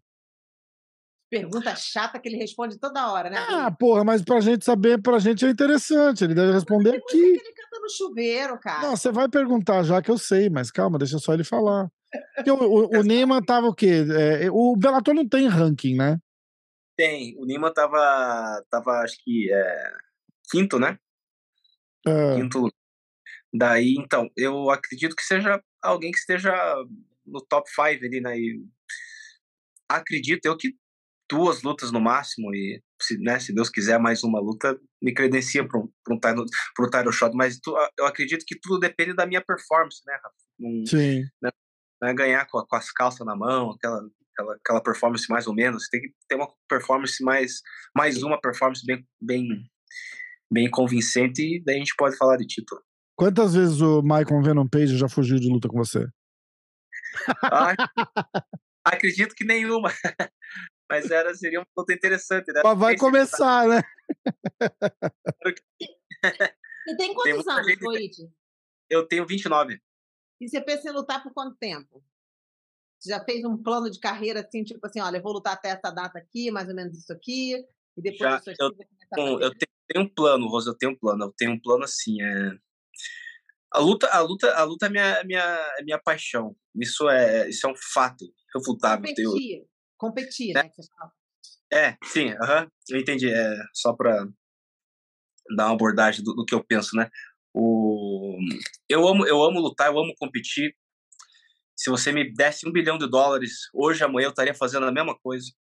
[1.30, 3.38] Pergunta chata que ele responde toda hora, né?
[3.38, 6.24] Ah, porra, mas pra gente saber, pra gente é interessante.
[6.24, 7.02] Ele deve responder aqui.
[7.06, 8.82] que ele canta no chuveiro, cara.
[8.82, 11.88] Não, você vai perguntar já que eu sei, mas calma, deixa só ele falar.
[12.34, 14.04] Porque o, o, o Neymar tava o quê?
[14.10, 16.18] É, o Bellator não tem ranking, né?
[16.96, 19.92] Tem, o Nima tava, tava acho que é,
[20.50, 20.98] quinto, né?
[22.06, 22.68] É, Quinto.
[23.54, 26.52] Daí, então, eu acredito que seja alguém que esteja
[27.24, 28.38] no top 5 ali, né?
[28.38, 28.62] E
[29.88, 30.74] acredito eu que
[31.30, 35.66] duas lutas no máximo e se, né, se Deus quiser mais uma luta me credencia
[35.66, 38.80] para um, pra um, title, pra um title shot, mas tu- eu acredito que tudo
[38.80, 40.34] depende da minha performance, né, Rafa?
[40.58, 41.22] Não, sim.
[42.02, 44.00] não é ganhar com, com as calças na mão, aquela,
[44.34, 45.88] aquela, aquela performance mais ou menos.
[45.88, 47.60] Tem que ter uma performance mais,
[47.96, 49.46] mais uma performance bem, bem,
[50.52, 52.82] bem convincente e daí a gente pode falar de título.
[53.16, 56.06] Quantas vezes o Michael Venom Page já fugiu de luta com você?
[57.44, 57.74] Ah,
[58.84, 59.90] acredito que nenhuma.
[60.90, 62.62] Mas era, seria uma luta interessante, né?
[62.64, 63.82] Mas vai Esse- começar, né?
[66.88, 68.30] E tem quantos muita anos, gente-?
[68.88, 69.80] Eu tenho 29.
[70.40, 72.02] E você pensa em lutar por quanto tempo?
[72.98, 75.68] Você já fez um plano de carreira assim, tipo assim, olha, eu vou lutar até
[75.68, 77.54] essa data aqui, mais ou menos isso aqui,
[77.96, 80.48] e depois Já, disso aqui eu vou começar a Bom, eu tenho, tenho um plano,
[80.48, 81.24] Rosa, eu tenho um plano.
[81.24, 82.58] Eu tenho um plano assim, é...
[83.72, 86.56] A luta, a luta, a luta é minha, minha, é minha paixão.
[86.74, 89.06] Isso é, isso é um fato refutável.
[89.06, 89.64] Competir.
[90.00, 90.62] Competir, É.
[90.62, 90.70] né?
[91.70, 93.30] É, sim, aham, eu entendi.
[93.30, 94.26] É, só para
[95.54, 97.10] dar uma abordagem do, do que eu penso, né?
[97.52, 98.38] O,
[98.88, 100.74] eu, amo, eu amo lutar, eu amo competir.
[101.76, 105.14] Se você me desse um bilhão de dólares, hoje, amanhã, eu estaria fazendo a mesma
[105.18, 105.52] coisa.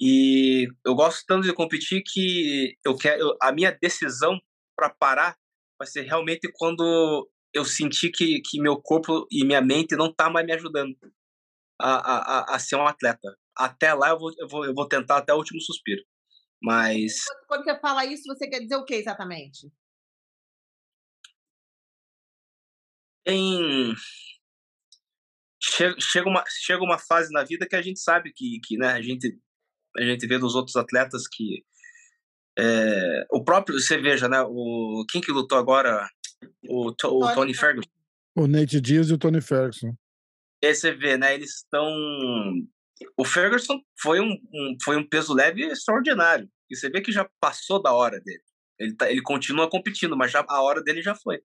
[0.00, 4.40] E eu gosto tanto de competir que eu quero a minha decisão
[4.74, 5.36] para parar
[5.78, 10.30] vai ser realmente quando eu sentir que, que meu corpo e minha mente não tá
[10.30, 10.96] mais me ajudando
[11.78, 13.36] a, a, a ser um atleta.
[13.56, 16.02] Até lá eu vou, eu vou, eu vou tentar até o último suspiro.
[16.62, 17.14] Mas.
[17.46, 19.70] Quando você fala isso, você quer dizer o que exatamente?
[23.24, 23.94] Tem.
[25.60, 28.92] Chega, chega, uma, chega uma fase na vida que a gente sabe que, que né,
[28.92, 29.38] a, gente,
[29.96, 31.64] a gente vê dos outros atletas que.
[32.58, 34.40] É, o próprio, você veja, né?
[34.42, 36.08] O, quem que lutou agora?
[36.68, 37.90] O, o Tony, Tony Ferguson.
[38.34, 39.94] O Nate Diaz e o Tony Ferguson.
[40.62, 41.34] E aí você vê, né?
[41.34, 41.88] Eles estão.
[43.16, 46.48] O Ferguson foi um, um, foi um peso leve extraordinário.
[46.70, 48.42] E você vê que já passou da hora dele.
[48.78, 51.40] Ele, tá, ele continua competindo, mas já, a hora dele já foi.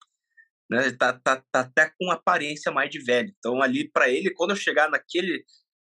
[0.69, 0.87] Né?
[0.87, 3.33] Ele tá, tá, tá até com aparência mais de velho.
[3.37, 5.43] Então, ali, para ele, quando eu chegar naquele,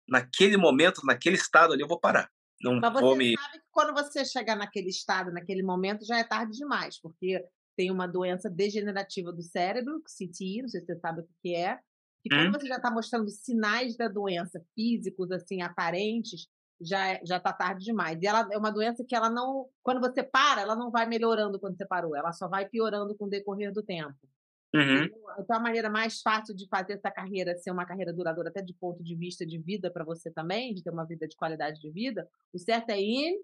[0.08, 2.30] naquele momento, naquele estado ali, eu vou parar.
[2.62, 3.36] Não mas vou você me...
[3.38, 7.44] sabe que quando você chegar naquele estado, naquele momento, já é tarde demais, porque
[7.76, 11.80] tem uma doença degenerativa do cérebro, CTI, não sei se você sabe o que é,
[12.24, 12.60] e quando hum.
[12.60, 16.48] você já está mostrando sinais da doença físicos, assim, aparentes,
[16.80, 18.22] já, é, já tá tarde demais.
[18.22, 21.60] E ela é uma doença que ela não, quando você para, ela não vai melhorando
[21.60, 24.18] quando você parou, ela só vai piorando com o decorrer do tempo.
[24.74, 25.04] Uhum.
[25.40, 28.74] Então, a maneira mais fácil de fazer essa carreira ser uma carreira duradoura, até de
[28.74, 31.92] ponto de vista de vida para você também, de ter uma vida de qualidade de
[31.92, 33.38] vida, o certo é ir,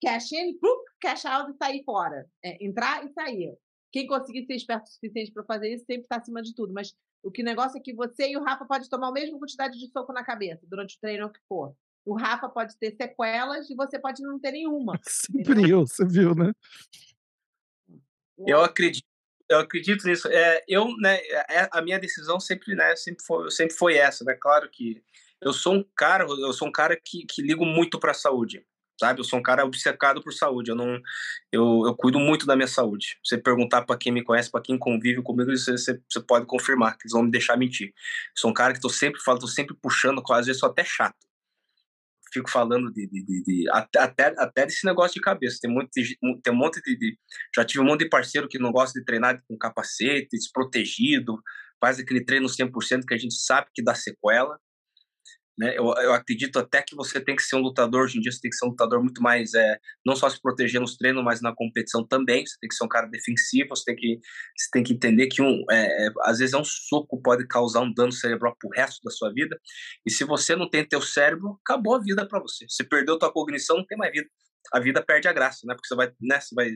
[0.00, 0.56] cash in,
[1.00, 2.26] cash out e sair fora.
[2.44, 3.56] É, entrar e sair.
[3.90, 6.72] Quem conseguir ser esperto o suficiente para fazer isso sempre está acima de tudo.
[6.72, 6.94] Mas
[7.26, 9.90] o que negócio é que você e o Rafa pode tomar a mesma quantidade de
[9.90, 11.74] soco na cabeça durante o treino ou o que for.
[12.04, 14.96] O Rafa pode ter sequelas e você pode não ter nenhuma.
[15.02, 16.52] Sempre eu, você viu, né?
[18.46, 19.04] Eu acredito,
[19.48, 20.28] eu acredito nisso.
[20.28, 21.16] É, eu, né,
[21.50, 24.34] é, a minha decisão sempre, né, sempre foi, sempre foi essa, né?
[24.34, 25.02] Claro que
[25.40, 28.64] eu sou um cara, eu sou um cara que, que ligo muito para a saúde
[28.98, 29.20] sabe?
[29.20, 30.70] Eu sou um cara obcecado por saúde.
[30.70, 31.00] Eu não,
[31.52, 33.18] eu, eu cuido muito da minha saúde.
[33.24, 36.96] Você perguntar para quem me conhece, para quem convive comigo, você, você, você, pode confirmar
[36.96, 37.88] que eles vão me deixar mentir.
[37.88, 37.92] Eu
[38.36, 41.16] sou um cara que tô sempre falando, tô sempre puxando, às vezes sou até chato.
[42.32, 45.58] Fico falando de, de, de, de até, até desse negócio de cabeça.
[45.60, 45.90] Tem, muito,
[46.42, 47.16] tem um monte de,
[47.54, 51.40] Já tive um monte de parceiro que não gosta de treinar com capacete, desprotegido,
[51.80, 54.58] faz aquele treino 100% que a gente sabe que dá sequela.
[55.58, 55.76] Né?
[55.76, 58.40] Eu, eu acredito até que você tem que ser um lutador, hoje em dia você
[58.40, 61.40] tem que ser um lutador muito mais, é, não só se proteger nos treinos, mas
[61.40, 64.20] na competição também, você tem que ser um cara defensivo, você tem que,
[64.56, 67.80] você tem que entender que um, é, é, às vezes é um soco pode causar
[67.80, 69.58] um dano cerebral pro resto da sua vida,
[70.04, 73.32] e se você não tem teu cérebro, acabou a vida para você, você perdeu tua
[73.32, 74.28] cognição, não tem mais vida,
[74.74, 76.70] a vida perde a graça, né, porque você vai, né, você vai,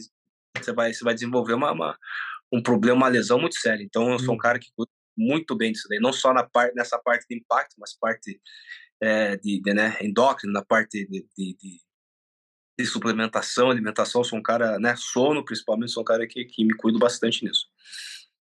[0.57, 1.99] você vai, você vai desenvolver uma, uma
[2.53, 4.73] um problema, uma lesão muito séria, então eu sou um cara que
[5.21, 8.41] muito bem disso daí, não só na parte, nessa parte de impacto, mas parte
[9.01, 11.57] é, de, de né, endócrino, na parte de, de,
[12.79, 16.75] de, suplementação, alimentação, sou um cara, né, sono principalmente, sou um cara que, que me
[16.75, 17.67] cuido bastante nisso.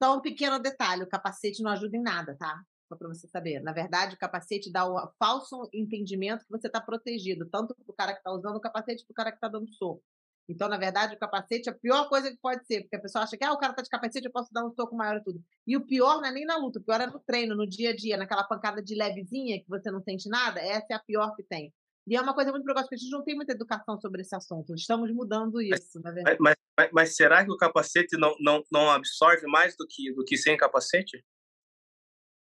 [0.02, 2.62] Só um pequeno detalhe, o capacete não ajuda em nada, tá?
[2.88, 3.62] Só para você saber.
[3.62, 7.94] Na verdade, o capacete dá o falso entendimento que você está protegido, tanto para o
[7.94, 10.04] cara que está usando o capacete, para o cara que está dando soco.
[10.48, 13.24] Então, na verdade, o capacete é a pior coisa que pode ser, porque a pessoa
[13.24, 15.24] acha que ah, o cara tá de capacete, eu posso dar um soco maior e
[15.24, 15.42] tudo.
[15.66, 17.92] E o pior não é nem na luta, o pior é no treino, no dia
[17.92, 21.34] a dia, naquela pancada de levezinha que você não sente nada, essa é a pior
[21.36, 21.74] que tem.
[22.06, 24.36] E é uma coisa muito precoce, porque a gente não tem muita educação sobre esse
[24.36, 24.76] assunto.
[24.76, 26.38] Estamos mudando isso, mas, na verdade.
[26.42, 30.26] Mas, mas, mas, será que o capacete não, não, não absorve mais do que, do
[30.26, 31.24] que sem capacete?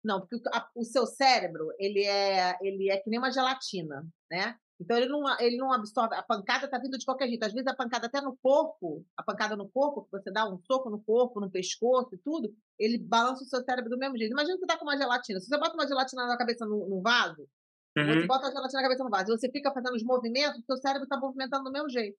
[0.04, 4.06] Não, porque o, a, o seu cérebro, ele é, ele é que nem uma gelatina,
[4.30, 4.54] né?
[4.80, 7.42] Então ele não, ele não absorve, a pancada está vindo de qualquer jeito.
[7.42, 10.58] Às vezes a pancada até no corpo, a pancada no corpo, que você dá um
[10.60, 14.30] soco no corpo, no pescoço e tudo, ele balança o seu cérebro do mesmo jeito.
[14.30, 15.40] Imagina você tá com uma gelatina.
[15.40, 17.48] Se você bota uma gelatina na cabeça no, no vaso,
[17.96, 18.06] uhum.
[18.06, 20.64] você bota a gelatina na cabeça no vaso, e você fica fazendo os movimentos, o
[20.64, 22.16] seu cérebro está movimentando do mesmo jeito.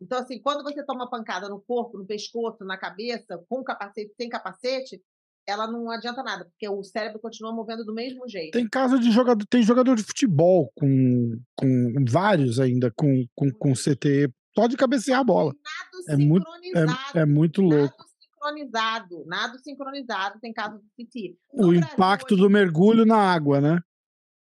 [0.00, 4.28] Então, assim, quando você toma pancada no corpo, no pescoço, na cabeça, com capacete, sem
[4.28, 5.02] capacete,
[5.48, 8.52] ela não adianta nada, porque o cérebro continua movendo do mesmo jeito.
[8.52, 13.72] Tem caso de jogador, tem jogador de futebol com, com vários ainda com, com, com
[13.72, 15.54] CTE, só de cabecear a bola.
[15.54, 16.46] Nado é muito,
[17.14, 17.96] é, é muito louco.
[17.96, 21.34] Nado sincronizado, nado sincronizado, tem caso de.
[21.54, 22.42] No o Brasil, impacto hoje...
[22.42, 23.80] do mergulho na água, né?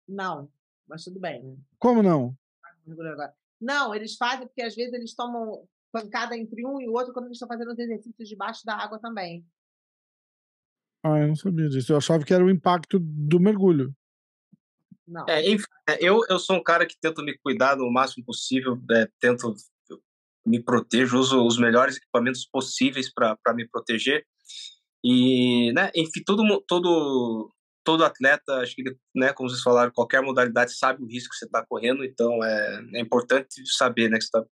[0.09, 0.49] Não,
[0.89, 1.43] mas tudo bem.
[1.43, 1.57] Né?
[1.77, 2.37] Como não?
[3.61, 7.27] Não, eles fazem porque às vezes eles tomam pancada entre um e o outro quando
[7.27, 9.45] eles estão fazendo os exercícios debaixo da água também.
[11.05, 11.93] Ah, eu não sabia disso.
[11.93, 13.95] Eu achava que era o impacto do mergulho.
[15.07, 15.27] Não.
[15.29, 18.81] É, enfim, é, eu, eu sou um cara que tento me cuidar o máximo possível,
[18.91, 19.55] é, tento
[20.47, 24.25] me proteger, uso os melhores equipamentos possíveis para me proteger.
[25.05, 27.53] E, né, enfim, todo, todo,
[27.85, 31.45] todo atleta, acho que, né, como vocês falaram, qualquer modalidade sabe o risco que você
[31.45, 34.45] está correndo, então é, é importante saber, né, que você tá,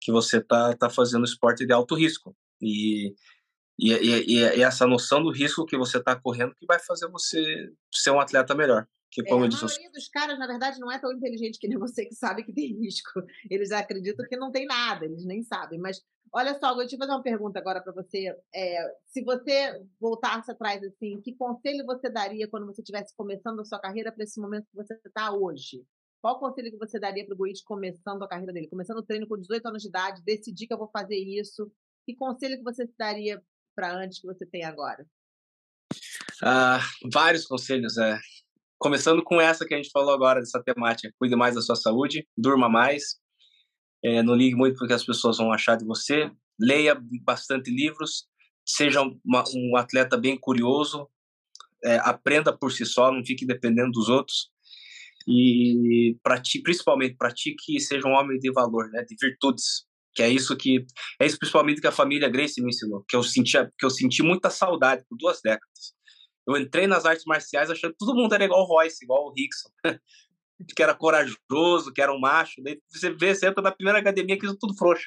[0.00, 2.36] que você tá, tá fazendo esporte de alto risco.
[2.62, 3.14] E,
[3.78, 7.72] e, e, e essa noção do risco que você está correndo que vai fazer você
[7.92, 8.86] ser um atleta melhor.
[9.10, 11.78] Que, como é, a maioria dos caras, na verdade, não é tão inteligente que nem
[11.78, 13.22] você que sabe que tem risco.
[13.48, 15.78] Eles acreditam que não tem nada, eles nem sabem.
[15.78, 18.36] Mas olha só, vou te fazer uma pergunta agora para você.
[18.54, 23.64] É, se você voltasse atrás, assim, que conselho você daria quando você estivesse começando a
[23.64, 25.82] sua carreira para esse momento que você está hoje?
[26.20, 28.68] Qual conselho que você daria para o Goiás começando a carreira dele?
[28.68, 31.70] Começando o treino com 18 anos de idade, decidi que eu vou fazer isso.
[32.04, 33.40] Que conselho que você daria
[33.78, 35.06] para antes que você tem agora?
[36.42, 36.80] Ah,
[37.12, 38.18] vários conselhos, é.
[38.76, 41.14] Começando com essa que a gente falou agora, dessa temática.
[41.16, 43.20] Cuide mais da sua saúde, durma mais,
[44.04, 46.28] é, não ligue muito porque as pessoas vão achar de você,
[46.60, 48.26] leia bastante livros,
[48.66, 51.08] seja uma, um atleta bem curioso,
[51.84, 54.50] é, aprenda por si só, não fique dependendo dos outros
[55.26, 59.87] e pratique, principalmente pratique e seja um homem de valor, né, de virtudes,
[60.18, 60.84] que é isso que
[61.20, 64.20] é isso principalmente que a família Grace me ensinou, que eu senti que eu senti
[64.20, 65.94] muita saudade por duas décadas.
[66.44, 69.32] Eu entrei nas artes marciais achando que todo mundo era igual o Royce, igual o
[69.32, 69.70] Rickson.
[70.76, 72.60] que era corajoso, que era um macho.
[72.64, 75.06] Daí você vê, você entra na primeira academia que é tudo frouxo.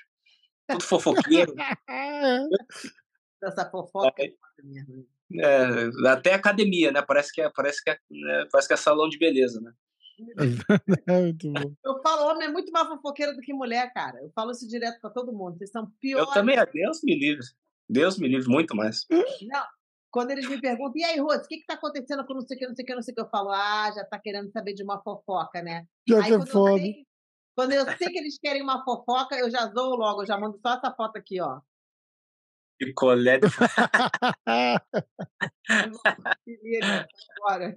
[0.70, 1.54] Tudo fofoqueiro.
[3.44, 4.24] Essa fofoca.
[4.24, 4.32] É,
[5.42, 7.02] é, até academia, né?
[7.02, 8.48] Parece que é, parece que é, né?
[8.50, 9.74] parece que é salão de beleza, né?
[11.08, 11.74] É muito bom.
[11.84, 14.20] Eu falo, homem é muito mais fofoqueiro do que mulher, cara.
[14.20, 15.58] Eu falo isso direto para todo mundo.
[15.58, 16.28] Vocês são piores.
[16.28, 17.46] Eu também, Deus me livre.
[17.90, 19.06] Deus me livre, muito mais.
[19.10, 19.66] Não,
[20.12, 22.60] quando eles me perguntam, e aí, Rose, o que está acontecendo com não sei o
[22.60, 24.52] que, não sei o que, não sei o que, eu falo, ah, já está querendo
[24.52, 25.86] saber de uma fofoca, né?
[26.08, 26.72] Já aí, que é foda.
[26.72, 27.06] Eu sei,
[27.56, 30.60] quando eu sei que eles querem uma fofoca, eu já zoo logo, eu já mando
[30.60, 31.62] só essa foto aqui, ó.
[32.80, 32.94] De
[37.42, 37.76] colete.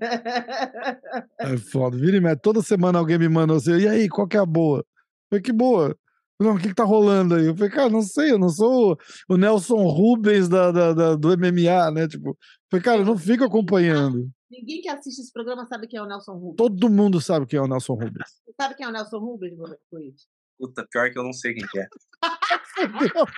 [1.41, 1.97] é foda.
[1.97, 2.41] Vira e mete.
[2.41, 4.79] Toda semana alguém me manda assim, e aí, qual que é a boa?
[4.79, 4.85] Eu
[5.31, 5.97] falei, que boa.
[6.41, 7.47] Não, o que, que tá rolando aí?
[7.47, 8.99] Eu falei, cara, não sei, eu não sou
[9.29, 12.09] o Nelson Rubens da, da, da do MMA, né?
[12.09, 12.37] Tipo, eu
[12.71, 14.29] falei, cara, eu não fico acompanhando.
[14.51, 16.57] Ninguém que assiste esse programa sabe quem é o Nelson Rubens.
[16.57, 18.29] Todo mundo sabe quem é o Nelson Rubens.
[18.45, 19.57] Você sabe quem é o Nelson Rubens,
[19.93, 20.15] Luiz?
[20.59, 21.89] Puta, pior que eu não sei quem que é.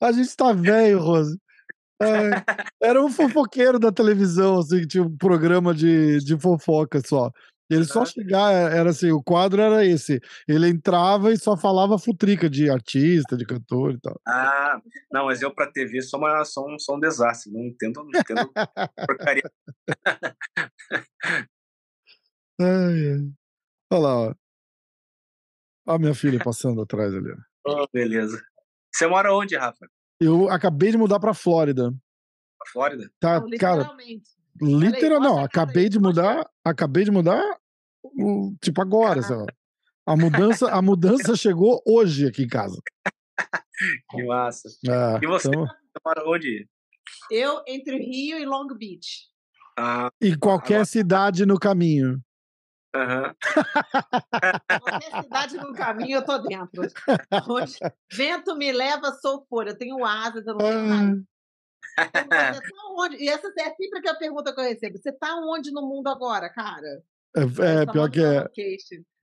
[0.00, 1.38] A gente tá velho, Rose.
[2.02, 7.30] É, era um fofoqueiro da televisão, assim, tinha um programa de, de fofoca só.
[7.68, 10.20] Ele só chegar, é, era assim, o quadro era esse.
[10.46, 14.20] Ele entrava e só falava futrica de artista, de cantor e tal.
[14.26, 14.80] Ah,
[15.10, 18.20] não, mas eu pra TV sou, uma, sou, um, sou um desastre, não entendo, não
[18.20, 18.52] entendo
[19.06, 19.50] porcaria.
[22.58, 22.66] Ai,
[23.12, 23.32] ai.
[23.92, 24.34] Olha lá, ó.
[25.88, 27.30] Olha a minha filha passando atrás ali.
[27.66, 28.42] Oh, beleza.
[28.90, 29.86] Você mora onde, Rafa?
[30.20, 31.90] Eu acabei de mudar pra Flórida.
[31.90, 33.10] Pra Flórida?
[33.20, 33.90] Tá, não, cara.
[34.60, 37.42] Literal, não, acabei de mudar, acabei de mudar,
[38.62, 39.52] tipo agora, sabe?
[40.06, 42.80] A mudança, a mudança chegou hoje aqui em casa.
[44.10, 44.70] Que massa.
[44.88, 45.66] É, e você então...
[46.02, 46.66] mora onde?
[47.30, 49.26] Eu entre Rio e Long Beach.
[49.78, 50.86] Ah, e qualquer agora...
[50.86, 52.18] cidade no caminho.
[52.96, 53.34] Uhum.
[55.22, 56.82] Cidade no caminho eu tô dentro.
[57.48, 57.78] Onde
[58.12, 59.70] vento me leva, sou folha.
[59.70, 61.22] Eu tenho asas, eu não tenho nada.
[62.54, 63.16] Você tá onde?
[63.16, 64.98] E essa é sempre que a pergunta que eu recebo.
[64.98, 67.02] Você tá onde no mundo agora, cara?
[67.36, 68.46] É, é pior que é.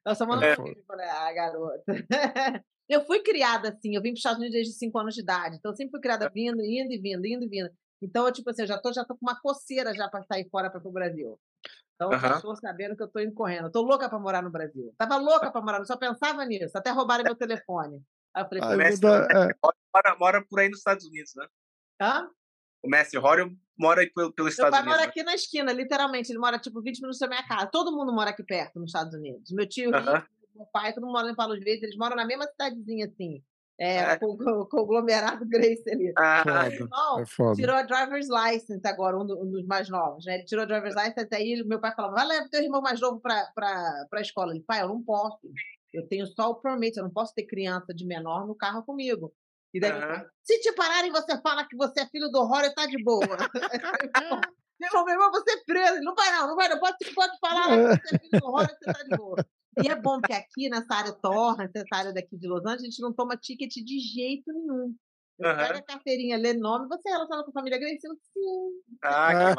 [0.05, 0.55] Eu só mando é.
[0.55, 1.83] falei, ah, garota.
[2.89, 5.55] eu fui criada assim, eu vim para os Estados Unidos desde 5 anos de idade.
[5.55, 7.69] Então, eu sempre fui criada vindo, indo e vindo, indo e vindo.
[8.01, 10.49] Então, eu, tipo assim, eu já tô, já tô com uma coceira já para sair
[10.49, 11.39] fora para o Brasil.
[11.95, 12.27] Então, uhum.
[12.31, 13.65] eu estou sabendo que eu tô indo correndo.
[13.65, 14.93] Eu tô louca para morar no Brasil.
[14.97, 16.77] Tava louca para morar, só pensava nisso.
[16.77, 18.01] Até roubaram meu telefone.
[18.33, 19.55] Aí eu falei, ah, Messi, dar, é.
[19.93, 21.47] mora, mora por aí nos Estados Unidos, né?
[22.01, 22.27] Hã?
[22.81, 24.85] O Messi Horror mora aí pelo, pelo Estados Unidos.
[24.85, 26.31] Meu pai mora aqui na esquina, literalmente.
[26.31, 27.67] Ele mora tipo 20 minutos da minha casa.
[27.67, 29.51] Todo mundo mora aqui perto, nos Estados Unidos.
[29.51, 30.25] Meu tio, -huh.
[30.55, 31.83] meu pai, todo mundo mora em Palos Verdes.
[31.83, 33.43] Eles moram na mesma cidadezinha, assim.
[33.83, 34.17] É, é.
[34.17, 36.13] Com, o conglomerado Grace ali.
[36.17, 37.55] Ah, irmão é foda.
[37.55, 40.35] tirou a driver's license agora, um, do, um, dos mais novos, né?
[40.35, 43.19] Ele tirou a driver's license, aí meu pai falava, vai levar teu irmão mais novo
[43.19, 44.53] pra, pra, pra escola.
[44.53, 45.39] Ele, pai, eu não posso.
[45.93, 49.33] Eu tenho só o permit, eu não posso ter criança de menor no carro comigo.
[49.73, 50.25] E daí, uhum.
[50.43, 53.27] se te pararem, você fala que você é filho do horror e tá de boa.
[54.79, 56.01] meu irmão, você é preso.
[56.01, 56.79] Não vai, não, não vai, não.
[56.79, 59.45] Pode, pode falar que você é filho do horror e você tá de boa.
[59.81, 62.85] E é bom que aqui nessa área torna, nessa área daqui de Los Angeles, a
[62.85, 64.95] gente não toma ticket de jeito nenhum.
[65.39, 65.57] Eu uhum.
[65.57, 67.99] pego a carteirinha, lê nome, você relaciona com a família Grace?
[68.01, 68.97] Sim.
[69.03, 69.55] Ah,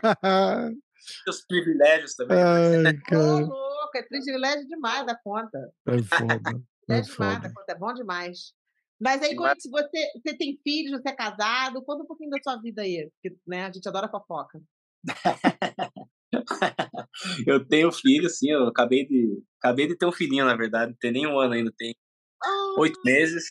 [1.25, 2.39] que Os privilégios também.
[2.39, 3.23] Ai, cara.
[3.23, 5.73] Ô, louco, é privilégio demais da conta.
[5.87, 6.65] É foda.
[6.87, 8.53] É, é demais da conta, é bom demais.
[9.01, 12.61] Mas aí, quando você, você tem filhos, você é casado, conta um pouquinho da sua
[12.61, 14.61] vida aí, porque né, a gente adora fofoca.
[17.47, 20.99] eu tenho filho, sim, eu acabei de, acabei de ter um filhinho, na verdade, não
[20.99, 21.95] tem nem um ano ainda, tem
[22.43, 23.51] Ah, oito meses,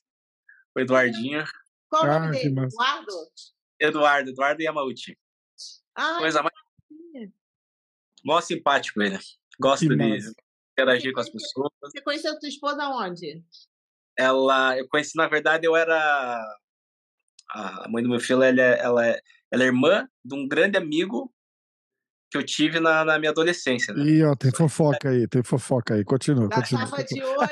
[0.76, 1.44] o Eduardinho.
[1.90, 2.60] Qual o Ah, nome que dele?
[2.62, 3.14] Eduardo?
[3.80, 5.18] Eduardo, Eduardo Yamauchi.
[5.96, 6.54] Ah, Coisa mais
[8.24, 9.20] mó simpático ele.
[9.60, 10.34] Gosta de massa.
[10.72, 11.70] interagir com as pessoas.
[11.82, 13.44] você conheceu sua esposa onde?
[14.18, 16.42] Ela, eu conheci, na verdade, eu era.
[17.50, 19.22] A mãe do meu filho, ela é, ela é,
[19.52, 21.32] ela é irmã de um grande amigo
[22.34, 23.94] que eu tive na, na minha adolescência.
[23.94, 24.04] Né?
[24.06, 26.04] Ih, ó, tem fofoca aí, tem fofoca aí.
[26.04, 26.90] Continua, Já continua.
[26.90, 27.48] tava de olho, ó.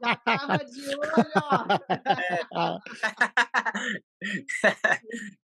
[0.00, 1.32] Já tava de olho,
[2.52, 2.78] ó.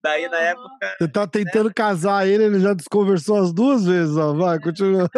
[0.05, 4.35] Daí, na época, Você tá tentando casar ele, ele já desconversou as duas vezes, ó.
[4.35, 5.09] Vai, continua.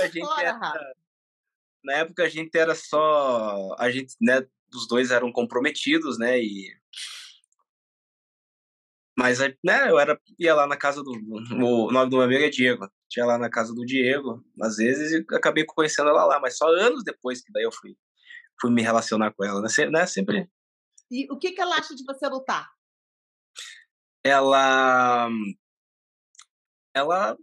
[0.00, 0.58] a gente Bora, era,
[1.84, 3.76] na época a gente era só.
[3.78, 6.40] A gente, né, os dois eram comprometidos, né?
[6.40, 6.74] E.
[9.16, 11.12] Mas, né, eu era, ia lá na casa do.
[11.12, 12.88] O nome do meu amigo é Diego.
[13.08, 16.66] Tinha lá na casa do Diego, às vezes, e acabei conhecendo ela lá, mas só
[16.66, 17.96] anos depois que daí eu fui,
[18.60, 19.68] fui me relacionar com ela, né?
[19.68, 20.04] Se- né?
[20.06, 20.50] Sempre.
[21.10, 22.68] E o que, que ela acha de você lutar?
[24.24, 25.28] Ela.
[26.94, 27.36] Ela.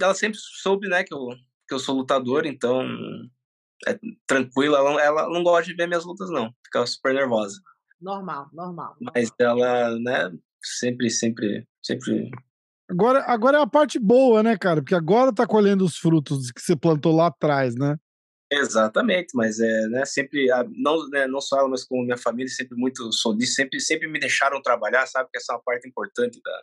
[0.00, 1.28] Ela sempre soube, né, que eu,
[1.68, 2.82] que eu sou lutador, então.
[3.86, 6.54] É tranquila, ela, ela não gosta de ver minhas lutas, não.
[6.64, 7.60] Fica super nervosa.
[8.00, 8.96] Normal, normal.
[9.00, 10.32] Mas ela, né,
[10.66, 12.30] sempre, sempre, sempre.
[12.90, 14.80] Agora, agora é a parte boa, né, cara?
[14.82, 17.96] Porque agora tá colhendo os frutos que você plantou lá atrás, né?
[18.52, 22.48] Exatamente, mas é, né, sempre, a- não, né, não só ela, mas como minha família,
[22.52, 25.28] sempre muito solista, sempre, sempre me deixaram trabalhar, sabe?
[25.32, 26.62] Que essa é uma parte importante da,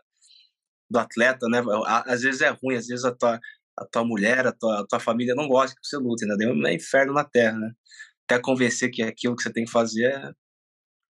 [0.90, 1.62] do atleta, né?
[2.06, 3.40] Às vezes é ruim, às vezes a tua,
[3.78, 6.36] a tua mulher, a tua, a tua família não gosta que você lute, né?
[6.40, 7.72] É um inferno na terra, né?
[8.30, 10.32] Até convencer que aquilo que você tem que fazer é-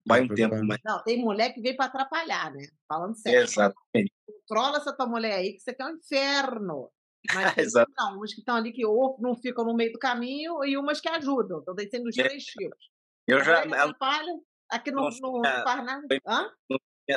[0.05, 2.67] vai um É tempo, mas Não, tem mulher que veio pra atrapalhar, né?
[2.87, 3.41] Falando sério.
[3.41, 4.11] exatamente.
[4.47, 6.89] Controla essa tua mulher aí, que isso aqui é um inferno.
[7.33, 7.91] Mas tem Exato.
[7.97, 10.99] não, umas que estão ali que ou não ficam no meio do caminho e umas
[10.99, 11.59] que ajudam.
[11.61, 12.23] Então tem sendo os É.
[12.23, 12.89] três tipos.
[13.27, 14.33] Eu A já, mulher que ela atrapalha,
[14.69, 16.01] aqui não, não é, faz nada.
[16.07, 16.51] foi- Hã?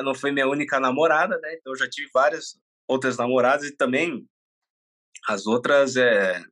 [0.02, 1.54] não foi minha única namorada, né?
[1.54, 4.26] Então eu já tive várias outras namoradas e também
[5.28, 6.42] as outras é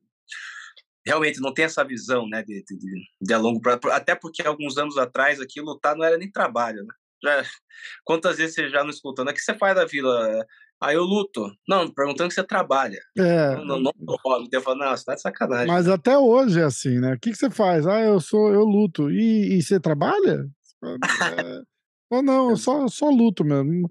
[1.05, 3.79] realmente não tem essa visão, né, de, de, de- a longo prazo.
[3.91, 6.93] Até porque alguns anos atrás aqui lutar não era nem trabalho, né?
[7.23, 7.43] Já,
[8.03, 9.29] quantas vezes você já não escutando?
[9.29, 10.45] O que você faz da vida?
[10.81, 11.49] Aí eu luto.
[11.67, 12.99] Não, perguntando que você trabalha.
[13.17, 13.55] É.
[13.55, 13.91] Não, não, não.
[14.09, 15.67] Eu falo, não, você tá de sacanagem.
[15.67, 17.13] Mas até hoje é assim, né?
[17.13, 17.87] O que, que você faz?
[17.87, 19.09] Ah, eu sou, eu luto.
[19.09, 20.45] E, e você trabalha?
[20.83, 20.97] É,
[22.11, 23.89] ou não, eu só, só luto mesmo.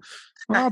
[0.49, 0.69] Ah,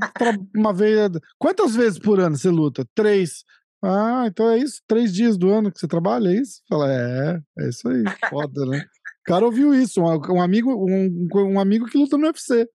[0.55, 1.09] uma vez.
[1.39, 2.85] Quantas vezes por ano você luta?
[2.93, 3.43] Três.
[3.83, 4.81] Ah, então é isso?
[4.87, 6.61] Três dias do ano que você trabalha, é isso?
[6.69, 8.85] Fala, é, é isso aí, foda, né?
[9.21, 12.63] O cara ouviu isso, um, um amigo, um, um amigo que luta no UFC.
[12.63, 12.67] O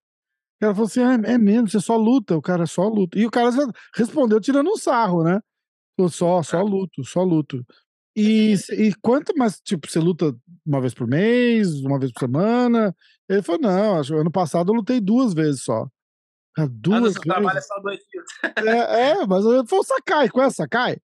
[0.60, 3.18] cara falou assim: ah, é mesmo, você só luta, o cara só luta.
[3.18, 3.50] E o cara
[3.94, 5.40] respondeu tirando um sarro, né?
[5.96, 7.64] Falou, só, só luto, só luto.
[8.16, 10.34] E, e quanto mais, tipo, você luta
[10.64, 12.94] uma vez por mês, uma vez por semana?
[13.28, 15.86] Ele falou, não, acho, ano passado eu lutei duas vezes só.
[16.58, 17.68] Ah, Duas no seu trabalho é vezes?
[17.68, 18.24] só dois dias.
[18.58, 20.96] É, é, mas foi o Sakai, qual é Sakai?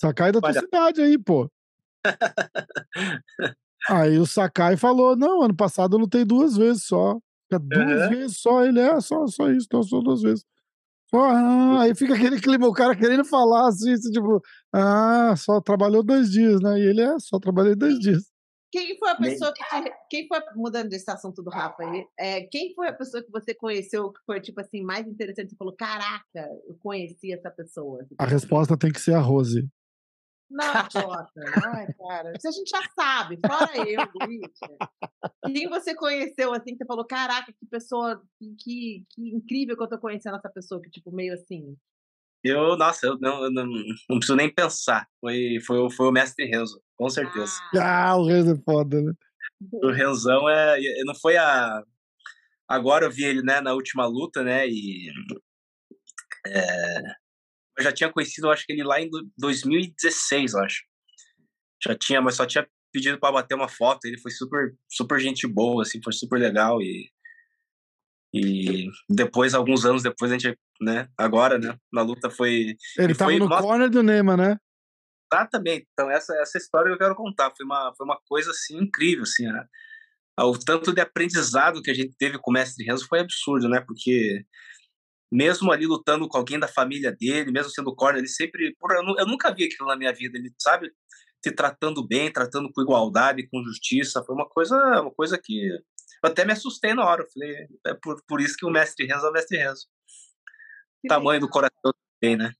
[0.00, 0.60] Sakai da tua Olha.
[0.60, 1.50] cidade aí, pô.
[3.88, 7.18] Aí o Sakai falou, não, ano passado eu lutei duas vezes só.
[7.50, 8.08] Duas Aham.
[8.08, 10.44] vezes só, ele é, só, só isso, então só duas vezes.
[11.12, 14.42] Ah, aí fica aquele clima, o cara querendo falar assim, assim, tipo,
[14.72, 16.78] ah, só trabalhou dois dias, né?
[16.78, 18.33] E ele é, só trabalhei dois dias.
[18.74, 22.08] Quem foi a pessoa que te, quem foi mudando desse assunto do Rafa aí?
[22.18, 25.50] É, quem foi a pessoa que você conheceu que foi tipo assim mais interessante?
[25.50, 28.04] Você falou, caraca, eu conheci essa pessoa.
[28.18, 29.64] A resposta tem que ser a Rose.
[30.50, 31.30] Não, Jota.
[31.64, 32.32] Ai, cara.
[32.36, 34.50] Isso a gente já sabe, fora eu, Luiz.
[35.46, 38.20] Quem você conheceu assim que você falou, caraca, que pessoa,
[38.58, 41.76] que, que incrível que eu tô conhecendo essa pessoa, que tipo meio assim.
[42.44, 45.08] Eu, nossa, eu não, eu não, não preciso nem pensar.
[45.20, 47.54] Foi, foi, o- foi o mestre Renzo, com certeza.
[47.74, 49.12] Ah, Ah, o Reis é foda, né?
[49.72, 50.76] O Renzão é.
[51.04, 51.82] Não foi a.
[52.68, 54.68] Agora eu vi ele né, na última luta, né?
[54.68, 55.10] E.
[56.46, 56.98] é,
[57.78, 60.82] eu já tinha conhecido, eu acho que ele lá em do- 2016, eu acho.
[61.82, 64.04] Já tinha, mas só tinha pedido para bater uma foto.
[64.04, 66.80] Ele foi super, super gente boa, assim, foi super legal.
[66.82, 67.10] E.
[68.36, 71.08] E depois, alguns anos depois, a gente, né?
[71.16, 71.78] Agora, né?
[71.92, 72.74] Na luta foi.
[72.98, 74.58] Ele tava foi- no nossa- corner do Neymar, né?
[75.32, 75.86] Exatamente.
[75.92, 77.52] Então, essa, essa história que eu quero contar.
[77.56, 79.64] Foi uma, foi uma coisa, assim, incrível, assim, né?
[80.40, 83.80] O tanto de aprendizado que a gente teve com o mestre Renzo foi absurdo, né?
[83.86, 84.44] Porque
[85.32, 88.74] mesmo ali lutando com alguém da família dele, mesmo sendo corner, ele sempre...
[88.78, 90.36] Porra, eu, eu nunca vi aquilo na minha vida.
[90.36, 90.90] Ele, sabe,
[91.42, 94.24] te tratando bem, tratando com igualdade, com justiça.
[94.24, 95.70] Foi uma coisa, uma coisa que...
[96.24, 97.22] Eu até me assustei na hora.
[97.22, 99.86] Eu falei, é por, por isso que o mestre Renzo é o mestre Renzo.
[101.02, 102.54] que Tamanho do coração tem, né?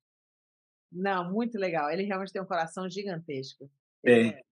[0.93, 1.91] Não, muito legal.
[1.91, 3.71] Ele realmente tem um coração gigantesco.
[4.05, 4.43] É.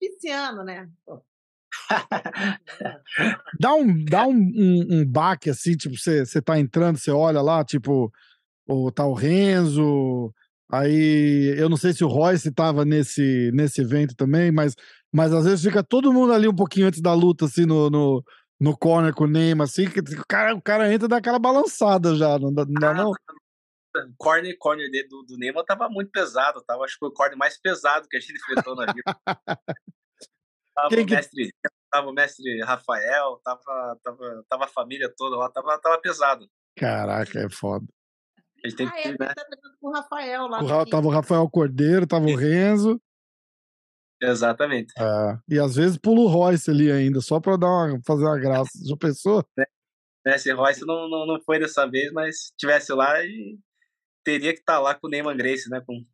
[0.00, 0.90] Pisciano, né?
[1.04, 1.22] Pô.
[3.60, 7.40] Dá um, dá um, um, um baque assim, tipo, você, você tá entrando, você olha
[7.40, 8.12] lá, tipo,
[8.66, 10.32] o, tá o Renzo,
[10.70, 14.74] aí eu não sei se o Royce tava nesse, nesse evento também, mas,
[15.10, 18.22] mas às vezes fica todo mundo ali um pouquinho antes da luta, assim, no, no,
[18.62, 22.38] no corner com o Neymar, assim, que o cara, o cara entra daquela balançada já,
[22.38, 22.80] não dá, não?
[22.80, 23.10] Dá, não?
[23.10, 27.36] O corner, corner do, do Neymar tava muito pesado, tava, acho que foi o corner
[27.36, 29.02] mais pesado que a gente enfrentou na vida.
[30.72, 31.52] tava, Quem o mestre, que...
[31.90, 36.48] tava o mestre Rafael, tava, tava, tava a família toda lá, tava, tava pesado.
[36.76, 37.84] Caraca, é foda.
[38.64, 39.34] A gente tem ah, que, é, né?
[39.34, 39.44] tá
[39.80, 40.62] com o Rafael lá.
[40.62, 43.02] O, tava o Rafael Cordeiro, tava o Renzo.
[44.22, 44.94] Exatamente.
[44.96, 48.38] É, e às vezes pula o Royce ali ainda, só pra dar uma, fazer uma
[48.38, 48.70] graça.
[48.88, 49.44] Já pensou?
[49.58, 49.66] É,
[50.36, 53.58] esse Royce não, não, não foi dessa vez, mas tivesse lá e
[54.22, 55.82] teria que estar tá lá com o Neyman Grace, né?
[55.84, 56.06] Com...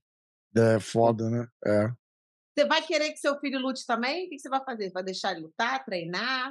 [0.57, 1.47] É foda, né?
[1.67, 1.89] É.
[2.57, 4.27] Você vai querer que seu filho lute também?
[4.27, 4.91] O que você vai fazer?
[4.91, 6.51] Vai deixar ele lutar, treinar?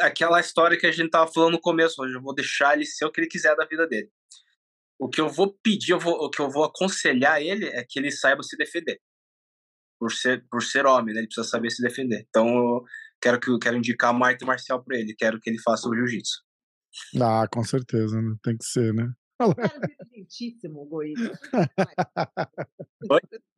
[0.00, 3.04] Aquela história que a gente tava falando no começo, hoje eu vou deixar ele ser
[3.04, 4.10] o que ele quiser da vida dele.
[4.98, 7.98] O que eu vou pedir, eu vou, o que eu vou aconselhar ele é que
[7.98, 9.00] ele saiba se defender.
[10.00, 11.20] Por ser, por ser homem, né?
[11.20, 12.26] ele precisa saber se defender.
[12.28, 12.82] Então, eu
[13.20, 15.94] quero que eu quero indicar uma arte marcial para ele, quero que ele faça o
[15.94, 16.42] jiu-jitsu.
[17.20, 18.34] Ah, com certeza, né?
[18.42, 19.12] tem que ser, né?
[19.38, 21.20] Cara, inteligentíssimo, Goiás.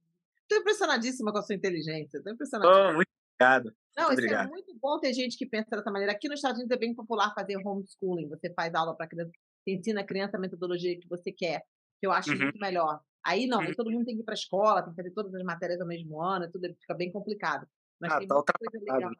[0.53, 2.19] Estou impressionadíssima com a sua inteligência.
[2.19, 2.91] Estou impressionadíssima.
[2.91, 3.09] Oh, muito
[3.41, 3.75] obrigado.
[3.97, 4.47] Não, muito isso é obrigado.
[4.47, 6.13] é muito bom ter gente que pensa dessa maneira.
[6.13, 8.29] Aqui nos Estados Unidos é bem popular fazer homeschooling.
[8.29, 9.31] Você faz aula para criança,
[9.65, 11.63] você ensina a criança a metodologia que você quer,
[11.99, 12.39] que eu acho uhum.
[12.39, 13.01] muito melhor.
[13.25, 13.73] Aí não, uhum.
[13.75, 15.87] todo mundo tem que ir para a escola, tem que fazer todas as matérias ao
[15.87, 17.67] mesmo ano, tudo fica bem complicado.
[18.01, 19.11] Mas ah, tem tá muita coisa legal.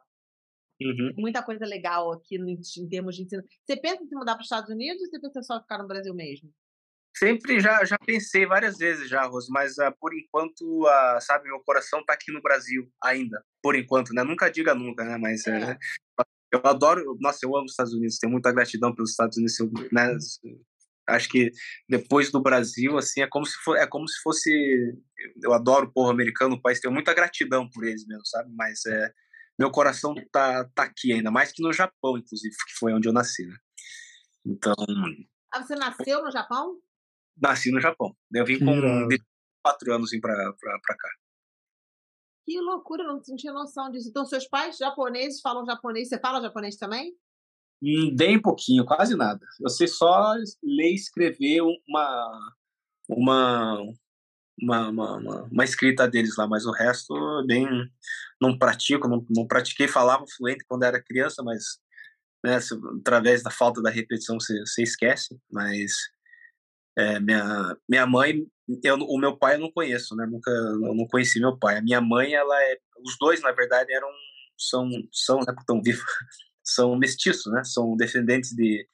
[0.81, 1.13] Uhum.
[1.17, 3.43] Muita coisa legal aqui no, em termos de ensino.
[3.65, 5.87] Você pensa em se mudar para os Estados Unidos ou você pensa só ficar no
[5.87, 6.51] Brasil mesmo?
[7.15, 11.59] Sempre já, já pensei várias vezes já, Rose, mas uh, por enquanto, uh, sabe, meu
[11.59, 14.23] coração tá aqui no Brasil ainda, por enquanto, né?
[14.23, 15.15] Nunca diga nunca, né?
[15.17, 15.73] Mas é.
[15.73, 15.77] É,
[16.51, 19.71] eu adoro, nossa, eu amo os Estados Unidos, tenho muita gratidão pelos Estados Unidos, eu,
[19.91, 20.17] né?
[21.07, 21.51] Acho que
[21.89, 24.49] depois do Brasil, assim, é como se for, é como se fosse,
[25.43, 28.49] eu adoro o povo americano, o país, tenho muita gratidão por eles mesmo, sabe?
[28.55, 29.11] Mas é,
[29.59, 33.13] meu coração tá, tá aqui ainda, mais que no Japão, inclusive, que foi onde eu
[33.13, 33.57] nasci, né?
[34.45, 34.73] Então.
[35.51, 36.79] Ah, você nasceu no Japão?
[37.41, 38.15] nasci no Japão.
[38.33, 39.07] Eu vim com
[39.63, 41.09] quatro anos para cá.
[42.45, 44.09] Que loucura, não tinha noção disso.
[44.09, 46.09] Então, seus pais japoneses falam japonês.
[46.09, 47.15] Você fala japonês também?
[48.15, 49.45] Bem pouquinho, quase nada.
[49.59, 52.53] Eu sei só ler e escrever uma,
[53.09, 53.83] uma,
[54.61, 57.13] uma, uma, uma, escrita deles lá, mas o resto
[57.45, 57.67] bem
[58.39, 61.77] não pratico, não, não pratiquei, falava fluente quando era criança, mas
[62.41, 62.57] né,
[62.99, 65.91] através da falta da repetição você, você esquece, mas
[66.97, 68.45] é, minha, minha mãe,
[68.81, 70.25] eu, o meu pai eu não conheço, né?
[70.25, 71.77] Nunca, eu não conheci meu pai.
[71.77, 74.09] A minha mãe, ela é, os dois na verdade eram,
[74.57, 75.53] são, são, né?
[75.59, 76.03] Estão vivos,
[76.63, 77.63] são mestiços, né?
[77.63, 78.87] São descendentes de,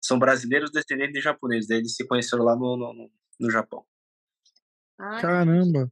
[0.00, 1.68] são brasileiros descendentes de japoneses.
[1.68, 3.10] Daí eles se conheceram lá no, no,
[3.40, 3.84] no Japão.
[4.96, 5.90] Caramba,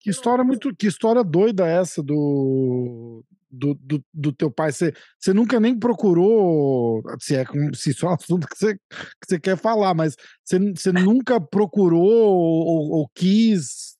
[0.00, 5.32] que história muito, que história doida essa do do, do, do, teu pai, você, você
[5.32, 9.56] nunca nem procurou, se, é, se isso é um assunto que você, que você quer
[9.56, 13.96] falar, mas você, você nunca procurou ou, ou quis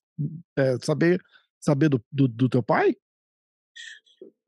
[0.57, 1.19] é, saber,
[1.59, 2.95] saber do, do, do, teu pai?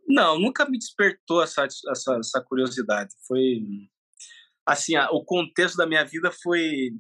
[0.08, 3.14] Não, nunca me despertou essa, essa, essa curiosidade.
[3.28, 3.62] Foi
[4.66, 6.92] assim, o contexto da minha vida foi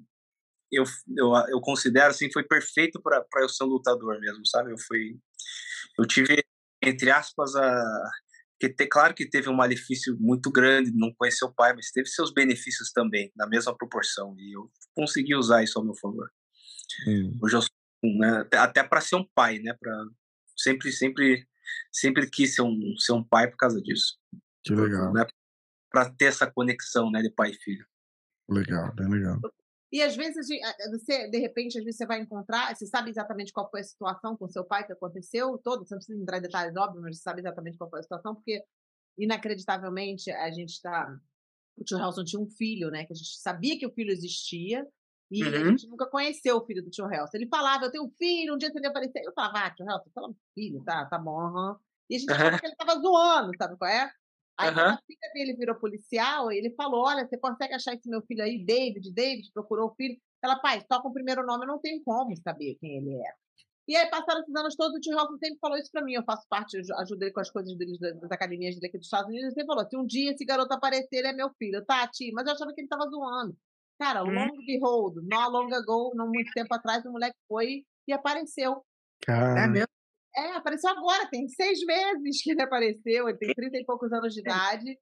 [0.71, 0.83] eu,
[1.15, 4.71] eu, eu considero assim foi perfeito para eu ser um lutador mesmo, sabe?
[4.71, 5.17] Eu fui
[5.97, 6.43] eu tive
[6.83, 7.83] entre aspas, a,
[8.59, 12.07] que ter, claro que teve um malefício muito grande não conhecer o pai, mas teve
[12.07, 16.29] seus benefícios também, na mesma proporção, e eu consegui usar isso ao meu favor.
[17.07, 17.37] Hum.
[17.41, 17.69] Hoje eu sou,
[18.03, 20.05] né, até para ser um pai, né, para
[20.55, 21.47] sempre, sempre,
[21.91, 24.17] sempre quis ser um, ser um pai por causa disso.
[24.63, 25.13] Que legal.
[25.13, 25.25] Né,
[25.89, 27.85] para ter essa conexão, né, de pai e filho.
[28.49, 29.39] Legal, bem legal.
[29.91, 30.47] E às vezes
[30.91, 34.35] você, de repente, às vezes você vai encontrar, você sabe exatamente qual foi a situação
[34.35, 37.23] com seu pai que aconteceu, todo, você não precisa entrar em detalhes óbvios, mas você
[37.23, 38.61] sabe exatamente qual foi a situação, porque
[39.17, 41.17] inacreditavelmente a gente está.
[41.77, 43.05] O tio Helson tinha um filho, né?
[43.05, 44.85] Que a gente sabia que o filho existia,
[45.29, 45.49] e uhum.
[45.49, 47.37] a gente nunca conheceu o filho do tio Helson.
[47.37, 49.21] Ele falava, eu tenho um filho, um dia você vai aparecer.
[49.25, 51.75] Eu falava, ah, tio Helson, fala filho, tá, tá bom, uhum.
[52.09, 52.59] E a gente achava uhum.
[52.59, 54.09] que ele tava zoando, sabe qual é?
[54.57, 54.75] Aí, uhum.
[54.75, 58.43] quando a filha dele virou policial, ele falou: Olha, você consegue achar esse meu filho
[58.43, 59.13] aí, David?
[59.13, 60.17] David procurou o filho.
[60.43, 63.33] Ela, pai, só com o primeiro nome eu não tenho como saber quem ele é.
[63.87, 66.13] E aí, passaram esses anos todos, o tio Robson sempre falou isso pra mim.
[66.13, 69.07] Eu faço parte, eu ajudo ele com as coisas dele, das academias dele aqui dos
[69.07, 69.45] Estados Unidos.
[69.45, 71.85] Ele sempre falou: se um dia esse garoto aparecer, ele é meu filho.
[71.85, 73.55] Tá, tio, mas eu achava que ele tava zoando.
[73.99, 74.33] Cara, Hum.
[74.33, 78.83] long behold, not long ago, não muito tempo atrás, o moleque foi e apareceu.
[79.25, 79.87] Cara, É mesmo?
[80.35, 84.33] É, apareceu agora, tem seis meses que ele apareceu, ele tem 30 e poucos anos
[84.33, 84.97] de idade.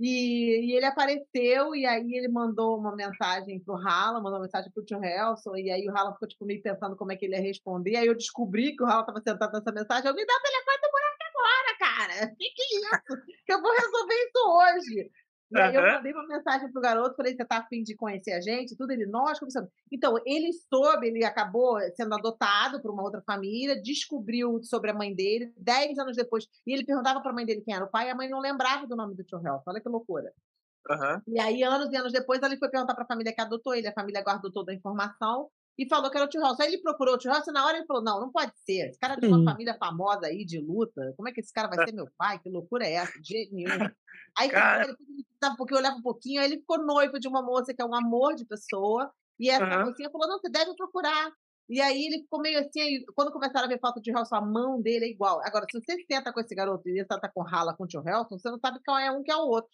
[0.00, 4.68] E, e ele apareceu, e aí ele mandou uma mensagem pro Haaland, mandou uma mensagem
[4.72, 7.36] pro tio Helson, e aí o Haaland ficou tipo, meio pensando como é que ele
[7.36, 7.94] ia responder.
[7.96, 10.08] Aí eu descobri que o Haaland estava sentado nessa mensagem.
[10.10, 12.34] Eu me dá o telefone do moleque agora, cara!
[12.36, 13.22] Que que é isso?
[13.46, 15.10] Que eu vou resolver isso hoje.
[15.50, 15.96] E aí eu Aham.
[15.96, 18.76] mandei uma mensagem pro garoto, falei, você tá afim de conhecer a gente?
[18.76, 19.70] Tudo ele, nós começamos.
[19.92, 25.14] Então, ele soube, ele acabou sendo adotado por uma outra família, descobriu sobre a mãe
[25.14, 28.10] dele, dez anos depois, e ele perguntava pra mãe dele quem era o pai, e
[28.10, 29.62] a mãe não lembrava do nome do tio Helf.
[29.66, 30.32] Olha que loucura.
[30.90, 31.24] Aham.
[31.26, 33.92] E aí, anos e anos depois, ele foi perguntar pra família que adotou ele, a
[33.94, 35.48] família guardou toda a informação
[35.78, 36.60] e falou que era o tio Helf.
[36.60, 38.88] Aí ele procurou o tio Helf, e na hora ele falou, não, não pode ser,
[38.88, 39.44] esse cara é de uma Hum.
[39.44, 42.38] família famosa aí, de luta, como é que esse cara vai ser meu pai?
[42.40, 43.18] Que loucura é essa?
[43.20, 43.90] De jeito nenhum.
[44.38, 44.84] Aí Cara.
[44.84, 47.82] depois ele um pouquinho, olhava um pouquinho, aí ele ficou noivo de uma moça que
[47.82, 49.84] é um amor de pessoa, e essa Aham.
[49.84, 51.30] mocinha falou, não, você deve procurar.
[51.68, 54.40] E aí ele ficou meio assim, aí, quando começaram a ver foto de Helson, a
[54.40, 55.40] mão dele é igual.
[55.44, 58.02] Agora, se você senta com esse garoto e ele tá com rala com o tio
[58.06, 59.70] Helson, você não sabe qual é um que é o outro.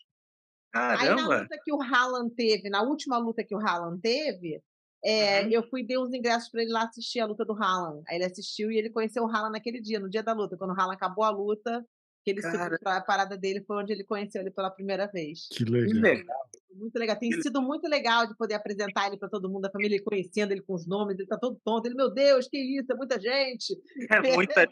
[0.92, 1.38] Aí na Caramba.
[1.38, 4.62] luta que o Haaland teve, na última luta que o Haaland teve,
[5.05, 5.51] é, Uhum.
[5.51, 8.03] eu fui dei uns ingressos para ele lá assistir a luta do Haaland.
[8.09, 10.70] Aí ele assistiu e ele conheceu o Haaland naquele dia, no dia da luta, quando
[10.70, 11.84] o Haaland acabou a luta,
[12.22, 15.48] que ele subiu pra parada dele, foi onde ele conheceu ele pela primeira vez.
[15.51, 16.03] que legal.
[16.03, 16.36] legal.
[16.74, 17.16] Muito legal.
[17.16, 20.05] Tem Ele- sido muito legal de poder apresentar ele para todo mundo, a família ele
[20.05, 21.86] conhecendo ele com os nomes, ele tá todo tonto.
[21.86, 23.74] Ele, meu Deus, que isso, é muita gente.
[24.11, 24.68] É muita.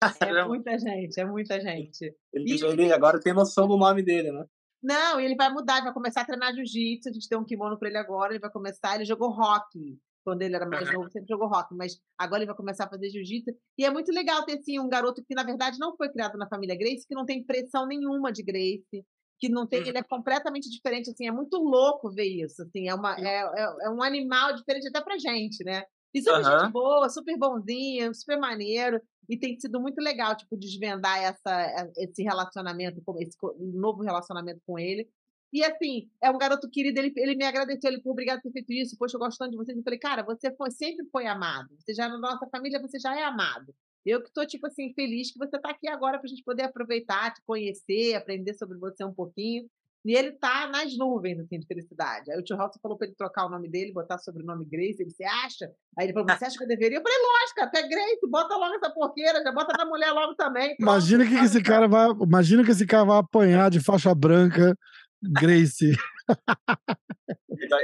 [0.40, 2.14] É muita gente, é muita gente.
[2.32, 4.44] Ele, E- ele agora tem noção do nome dele, né?
[4.82, 7.08] Não, e ele vai mudar, ele vai começar a treinar jiu-jitsu.
[7.08, 8.32] A gente deu um kimono para ele agora.
[8.32, 8.94] Ele vai começar.
[8.94, 12.56] Ele jogou rock quando ele era mais novo, sempre jogou rock, mas agora ele vai
[12.56, 13.50] começar a fazer jiu-jitsu.
[13.78, 16.46] E é muito legal ter assim, um garoto que, na verdade, não foi criado na
[16.46, 19.06] família Grace, que não tem pressão nenhuma de Grace,
[19.38, 19.88] que não tem, Uhum.
[19.88, 21.10] ele é completamente diferente.
[21.10, 22.62] Assim, é muito louco ver isso.
[22.62, 25.82] Assim, é, uma, é, é, é um animal diferente até pra gente, né?
[26.12, 26.58] E super Aham.
[26.58, 29.00] gente boa, super bonzinho, super maneiro.
[29.28, 35.08] E tem sido muito legal, tipo, desvendar essa, esse relacionamento, esse novo relacionamento com ele.
[35.52, 38.64] E assim, é um garoto querido, ele, ele me agradeceu, ele, por obrigado por ter
[38.64, 39.76] feito isso, poxa, eu gosto tanto de vocês.
[39.76, 41.68] Eu falei, cara, você foi, sempre foi amado.
[41.78, 43.74] Você já, na nossa família, você já é amado.
[44.04, 47.32] Eu que tô, tipo assim, feliz que você tá aqui agora pra gente poder aproveitar,
[47.32, 49.68] te conhecer, aprender sobre você um pouquinho.
[50.08, 52.32] E ele tá nas nuvens, assim, de felicidade.
[52.32, 55.02] Aí o tio Halson falou pra ele trocar o nome dele, botar sobrenome Grace.
[55.02, 55.70] Ele, você acha?
[55.98, 56.96] Aí ele falou, você acha que eu deveria?
[56.96, 60.74] Eu falei, lógico, até Grace, bota logo essa porqueira, já bota na mulher logo também.
[60.76, 62.08] pronto, Imagina que, que esse cara vai.
[62.08, 64.74] Imagina que esse cara vai apanhar de faixa branca,
[65.22, 65.94] Grace.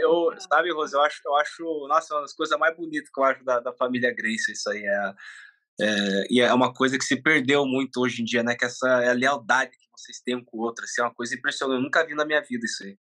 [0.00, 3.24] Eu, sabe, Rose, eu acho, eu acho, nossa, uma das coisas mais bonitas que eu
[3.24, 5.14] acho da, da família Grace, isso aí é,
[5.80, 8.88] é, e é uma coisa que se perdeu muito hoje em dia, né, que essa
[9.02, 11.78] é a lealdade que vocês têm um com o outro, assim, é uma coisa impressionante,
[11.78, 12.98] eu nunca vi na minha vida isso aí,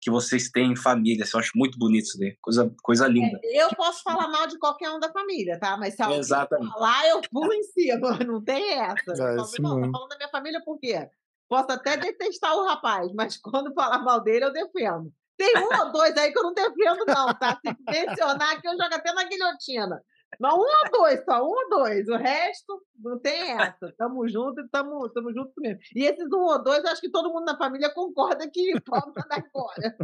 [0.00, 3.38] que vocês têm em família, assim, eu acho muito bonito isso daí, coisa, coisa linda.
[3.44, 5.76] É, eu posso falar mal de qualquer um da família, tá?
[5.76, 6.72] Mas se alguém Exatamente.
[6.72, 9.12] falar, eu pulo em cima, não tem essa.
[9.12, 9.82] É, não, não.
[9.82, 11.08] tá falando da minha família por quê?
[11.48, 15.12] Posso até detestar o rapaz, mas quando falar mal dele, eu defendo.
[15.36, 17.58] Tem um ou dois aí que eu não defendo, não, tá?
[17.64, 20.02] Se mencionar que eu jogo até na guilhotina.
[20.38, 22.08] Mas um ou dois, só um ou dois.
[22.08, 23.92] O resto não tem essa.
[23.98, 25.80] Tamo junto e tamo, tamo junto mesmo.
[25.94, 29.44] E esses um ou dois, acho que todo mundo na família concorda que pode mandar
[29.44, 29.96] embora.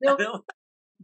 [0.00, 0.16] Eu,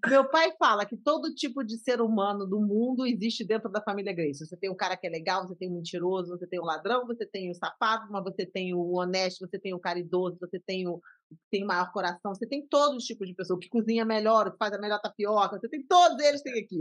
[0.08, 4.14] meu pai fala que todo tipo de ser humano do mundo existe dentro da família
[4.14, 4.46] Grace.
[4.46, 6.66] Você tem um cara que é legal, você tem um mentiroso, você tem o um
[6.66, 10.58] ladrão, você tem o safado, mas você tem o honesto, você tem o caridoso, você
[10.58, 13.60] tem o que tem o maior coração, você tem todos os tipos de pessoa, o
[13.60, 16.80] que cozinha melhor, o que faz a melhor tapioca, você tem todos eles têm aqui.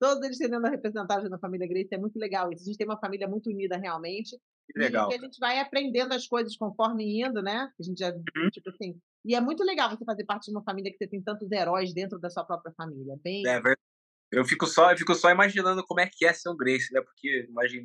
[0.00, 2.62] Todos eles têm a representagem da família Grace, é muito legal isso.
[2.62, 4.36] A gente tem uma família muito unida realmente.
[4.70, 5.10] Que legal.
[5.10, 7.70] E a gente vai aprendendo as coisas conforme indo, né?
[7.78, 8.50] A gente já, Uhum.
[8.52, 8.98] tipo assim.
[9.24, 11.92] E é muito legal você fazer parte de uma família que você tem tantos heróis
[11.92, 13.16] dentro da sua própria família.
[13.22, 13.78] Bem, É verdade.
[14.30, 17.00] Eu fico só, eu fico só imaginando como é que é ser um Grace, né?
[17.00, 17.84] Porque imagina,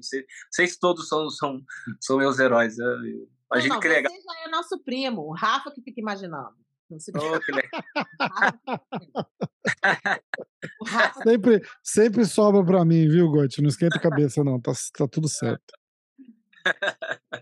[0.51, 1.61] vocês, todos são, são,
[2.01, 2.77] são meus heróis.
[2.77, 4.11] Eu, eu, não, não, que legal.
[4.11, 6.53] você já é nosso primo, o Rafa que fica imaginando.
[7.15, 7.83] Oh, que legal.
[11.23, 13.61] Sempre, sempre sobra pra mim, viu, Gotti?
[13.61, 14.59] Não esquenta a cabeça, não.
[14.59, 15.63] Tá, tá tudo certo.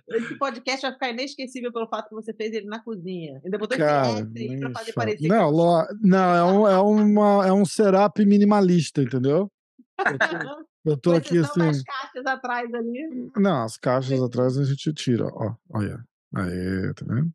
[0.10, 3.40] Esse podcast vai ficar inesquecível pelo fato que você fez ele na cozinha.
[3.46, 5.28] Ainda botou esse Cara, aí pra fazer parecer.
[5.28, 5.56] não, que...
[5.56, 9.52] lo- não é, um, é, uma, é um setup minimalista, entendeu?
[10.00, 11.60] Eu tô, eu tô Com aqui assim.
[11.60, 13.32] das caixas atrás ali.
[13.38, 15.54] Não, as caixas atrás a gente tira, ó.
[15.70, 16.04] Olha.
[16.36, 17.32] Aí, tá vendo?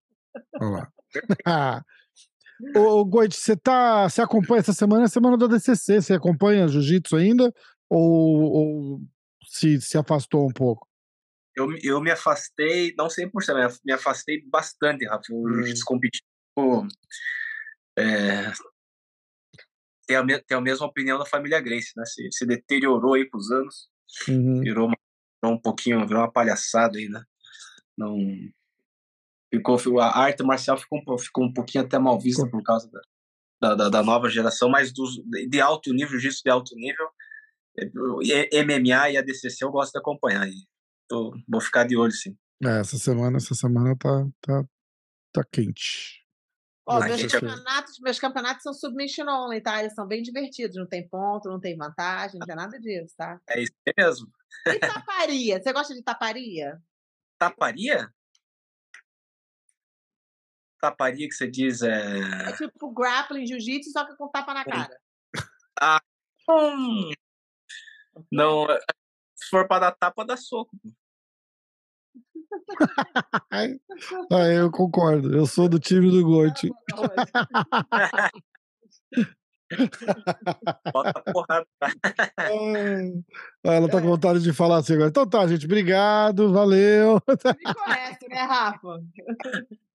[0.60, 0.92] Olha lá.
[2.74, 4.08] Ô, Goit, você tá.
[4.08, 6.00] Você acompanha essa semana, é a semana da DCC.
[6.00, 7.52] Você acompanha jiu-jitsu ainda?
[7.88, 9.00] Ou, ou
[9.46, 10.88] se, se afastou um pouco?
[11.54, 15.32] Eu, eu me afastei, não 100%, mas me afastei bastante, Rafa.
[15.32, 15.54] O Hum.
[15.54, 16.86] jiu-jitsu competitivo.
[17.98, 18.52] É,
[20.06, 22.04] tem a, tem a mesma opinião da família Grace, né?
[22.06, 23.88] Se, se deteriorou aí com os anos,
[24.28, 24.60] uhum.
[24.60, 24.96] virou, uma,
[25.42, 27.22] virou um pouquinho, virou uma palhaçada aí, né?
[27.96, 28.16] Não
[29.56, 32.90] ficou a arte marcial ficou, ficou um pouquinho até mal vista por causa
[33.60, 35.16] da, da, da nova geração, mas dos,
[35.48, 37.06] de alto nível, jiu de alto nível,
[37.78, 40.48] é, MMA e ADCC eu gosto de acompanhar.
[40.48, 40.54] E
[41.08, 42.36] tô, vou ficar de olho, sim.
[42.64, 44.64] É, essa semana, essa semana tá, tá,
[45.32, 46.24] tá quente.
[46.88, 49.80] Ó, meus campeonatos, meus campeonatos são submission only, tá?
[49.80, 53.40] Eles são bem divertidos, não tem ponto, não tem vantagem, não tem nada disso, tá?
[53.48, 54.28] É isso mesmo.
[54.68, 55.60] E taparia?
[55.60, 56.80] Você gosta de taparia?
[57.38, 58.08] Taparia?
[60.86, 62.48] Taparia que você diz é.
[62.48, 64.96] É tipo grappling, jiu-jitsu, só que com tapa na cara.
[65.80, 66.00] Ah,
[66.48, 67.10] hum.
[68.30, 68.78] Não, é,
[69.34, 70.70] se for pra dar tapa, dá soco.
[74.30, 75.36] ah, eu concordo.
[75.36, 76.70] Eu sou do time do Goit.
[80.92, 81.66] Bota porrada.
[83.64, 85.08] ela tá com vontade de falar assim agora.
[85.08, 85.66] Então tá, gente.
[85.66, 87.20] Obrigado, valeu.
[87.26, 89.02] Você me conhece, né, Rafa?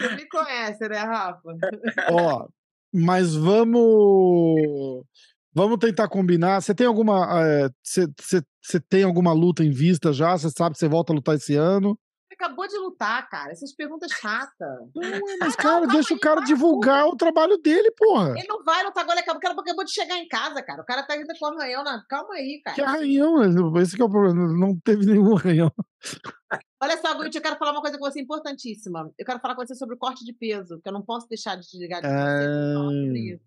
[0.00, 1.56] Você me conhece, né, Rafa?
[2.12, 2.48] Ó,
[2.92, 5.04] mas vamos.
[5.52, 6.60] Vamos tentar combinar.
[6.60, 7.70] Você tem alguma.
[7.82, 10.36] Você é, tem alguma luta em vista já?
[10.36, 11.98] Você sabe que você volta a lutar esse ano?
[12.38, 13.50] Acabou de lutar, cara.
[13.50, 14.78] Essas perguntas chatas.
[14.94, 18.38] Não, mas, ah, cara, não, deixa o cara divulgar o trabalho dele, porra.
[18.38, 20.82] Ele não vai lutar agora, acabou, acabou, acabou de chegar em casa, cara.
[20.82, 22.04] O cara tá ainda com arranhão na.
[22.08, 22.76] Calma aí, cara.
[22.76, 23.42] Que arranhão?
[23.80, 24.52] Esse que é o problema.
[24.56, 25.72] Não teve nenhum arranhão.
[26.80, 29.12] Olha só, Guti, eu quero falar uma coisa com você importantíssima.
[29.18, 31.56] Eu quero falar com você sobre o corte de peso, que eu não posso deixar
[31.56, 32.74] de te ligar de é...
[32.74, 33.40] você.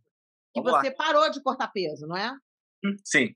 [0.53, 0.95] Que você lá.
[0.95, 2.29] parou de cortar peso, não é?
[2.83, 3.33] Hum, sim.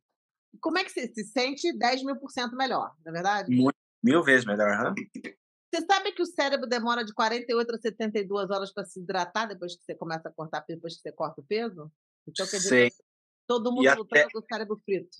[0.60, 3.56] Como é que você se sente 10 mil por cento melhor, não é verdade?
[3.56, 5.36] Muito, mil vezes melhor, hein?
[5.76, 9.76] Você sabe que o cérebro demora de 48 a 72 horas para se hidratar depois
[9.76, 11.92] que você começa a cortar peso, depois que você corta o peso?
[12.26, 13.04] Então, quer dizer, Sim.
[13.46, 14.32] todo mundo e lutando até...
[14.32, 15.18] com o cérebro frito.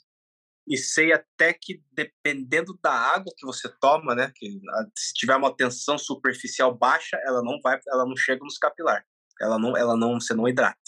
[0.66, 4.62] E sei até que dependendo da água que você toma, né, que
[4.98, 9.06] se tiver uma tensão superficial baixa, ela não vai, ela não chega nos capilar.
[9.42, 10.80] Ela não, ela não, você não hidrata.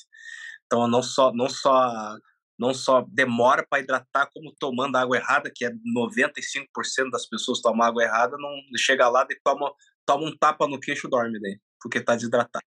[0.65, 2.18] Então, não só, não só
[2.58, 7.86] não só demora para hidratar, como tomando água errada, que é 95% das pessoas tomam
[7.86, 9.72] água errada, não chega lá e toma,
[10.05, 12.66] toma um tapa no queixo dorme daí, porque está desidratado.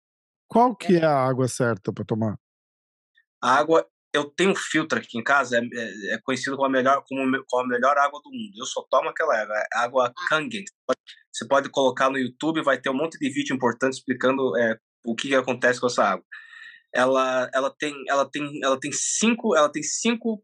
[0.49, 2.38] Qual que é a água certa para tomar?
[3.43, 6.70] A água, eu tenho um filtro aqui em casa, é, é, é conhecido como a,
[6.70, 8.53] melhor, como, como a melhor água do mundo.
[8.57, 10.64] Eu só tomo aquela água, é água Kangen.
[11.32, 15.14] Você pode colocar no YouTube, vai ter um monte de vídeo importante explicando é, o
[15.14, 16.24] que, que acontece com essa água
[16.93, 20.43] ela, ela tem ela tem ela tem cinco ela tem cinco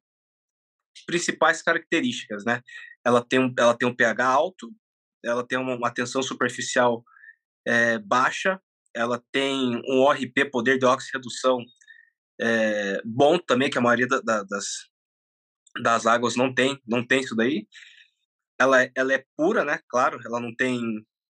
[1.06, 2.62] principais características né?
[3.04, 4.72] Ela tem um, ela tem um pH alto
[5.24, 7.04] ela tem uma, uma tensão superficial
[7.66, 8.60] é, baixa
[8.94, 11.58] ela tem um ORP poder de oxirredução
[12.40, 14.66] é, bom também que a maioria da, da, das
[15.82, 17.66] das águas não tem não tem isso daí.
[18.58, 19.80] Ela ela é pura né?
[19.88, 20.80] Claro ela não tem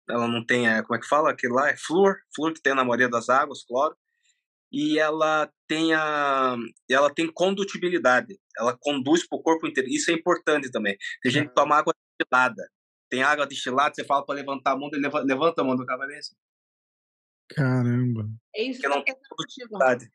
[0.08, 1.30] ela não tem é, como é que fala?
[1.30, 3.96] Aquilo lá é flúor flúor que tem na maioria das águas cloro
[4.72, 6.56] e ela tem a
[6.88, 9.88] ela tem condutibilidade, ela conduz para o corpo inteiro.
[9.88, 10.96] Isso é importante também.
[11.22, 12.70] Tem gente que toma água destilada.
[13.08, 15.84] Tem água destilada, você fala para levantar a mão, ele levanta, levanta a mão do
[15.84, 16.22] cavaleiro.
[17.48, 18.28] Caramba.
[18.54, 20.08] É isso que não tem condutibilidade.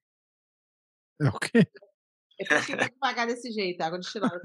[1.22, 1.68] É o quê?
[2.40, 4.42] É tem que pagar desse jeito, água destilada.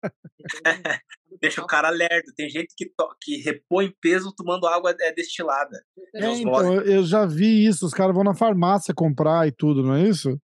[1.40, 2.32] Deixa o cara lerdo.
[2.34, 5.84] Tem gente que, que repõe peso tomando água é, destilada.
[6.14, 7.86] É, então, eu já vi isso.
[7.86, 10.38] Os caras vão na farmácia comprar e tudo, não é isso?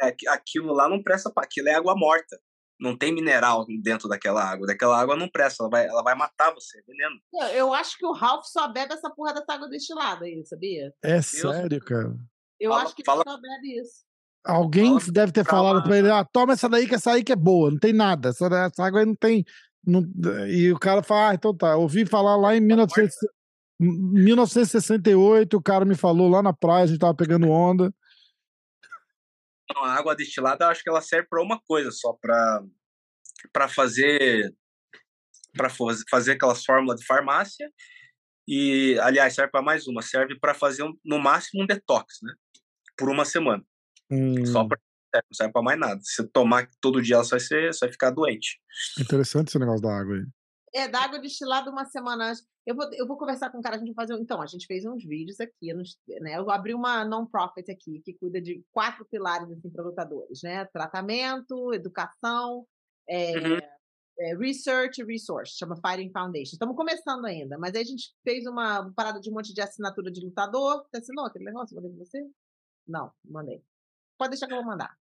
[0.00, 2.38] É, aquilo lá não presta para aquilo, é água morta.
[2.80, 4.66] Não tem mineral dentro daquela água.
[4.66, 7.14] Daquela água não presta, ela vai, ela vai matar você, é veneno.
[7.54, 10.92] Eu acho que o Ralph só bebe essa porra dessa água destilada aí, sabia?
[11.02, 12.16] É sério, cara?
[12.58, 13.22] Eu fala, acho que fala...
[13.24, 14.04] ele só bebe isso.
[14.44, 17.32] Alguém fala, deve ter falado para ele: ah, toma essa daí, que essa aí que
[17.32, 18.30] é boa, não tem nada.
[18.30, 19.44] Essa, essa água aí não tem
[19.84, 20.02] não,
[20.46, 21.76] e o cara fala, ah, então tá.
[21.76, 23.14] Ouvi falar lá em 1900,
[23.80, 27.92] 1968, o cara me falou lá na praia, a gente tava pegando onda.
[29.76, 32.62] A água destilada, eu acho que ela serve para uma coisa só, para
[33.52, 34.54] para fazer
[35.56, 35.68] para
[36.08, 37.68] fazer aquelas fórmulas de farmácia
[38.46, 42.32] e aliás serve para mais uma, serve para fazer um, no máximo um detox, né?
[42.96, 43.64] Por uma semana.
[44.10, 44.44] Hum.
[44.46, 44.78] Só para
[45.14, 46.00] é, não serve pra mais nada.
[46.02, 48.60] Se tomar todo dia, ela vai, ser, você vai ficar doente.
[48.98, 50.24] Interessante esse negócio da água aí.
[50.74, 52.42] É, da água destilada uma semana antes.
[52.64, 54.20] Eu vou, eu vou conversar com o cara, a gente vai fazer.
[54.20, 56.38] Então, a gente fez uns vídeos aqui, nos, né?
[56.38, 60.64] Eu abri uma non-profit aqui, que cuida de quatro pilares assim, para lutadores, né?
[60.66, 62.64] Tratamento, educação,
[63.08, 63.58] é, uhum.
[64.18, 66.52] é, research e resource, chama Fighting Foundation.
[66.52, 70.10] Estamos começando ainda, mas aí a gente fez uma parada de um monte de assinatura
[70.10, 70.86] de lutador.
[70.88, 71.74] Você assinou aquele negócio?
[71.74, 72.30] Mandei pra você?
[72.86, 73.62] Não, mandei.
[74.16, 74.96] Pode deixar que eu vou mandar.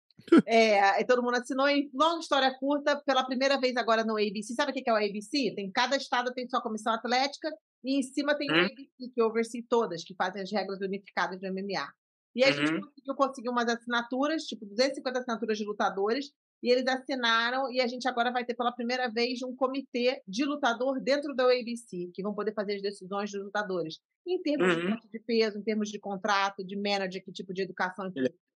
[0.46, 1.68] É, todo mundo assinou.
[1.68, 4.54] E longa história curta, pela primeira vez agora no ABC.
[4.54, 5.52] Sabe o que é o ABC?
[5.54, 7.50] Tem, cada estado tem sua comissão atlética
[7.84, 8.54] e em cima tem hum.
[8.54, 11.88] o ABC, que oversee todas, que fazem as regras unificadas do MMA.
[12.34, 12.52] E a uhum.
[12.52, 16.30] gente conseguiu conseguir umas assinaturas, tipo 250 assinaturas de lutadores,
[16.62, 20.44] e eles assinaram, e a gente agora vai ter pela primeira vez um comitê de
[20.44, 24.96] lutador dentro da ABC, que vão poder fazer as decisões dos lutadores, em termos uhum.
[25.10, 28.12] de, peso, em termos de contrato, de manager, que tipo de educação.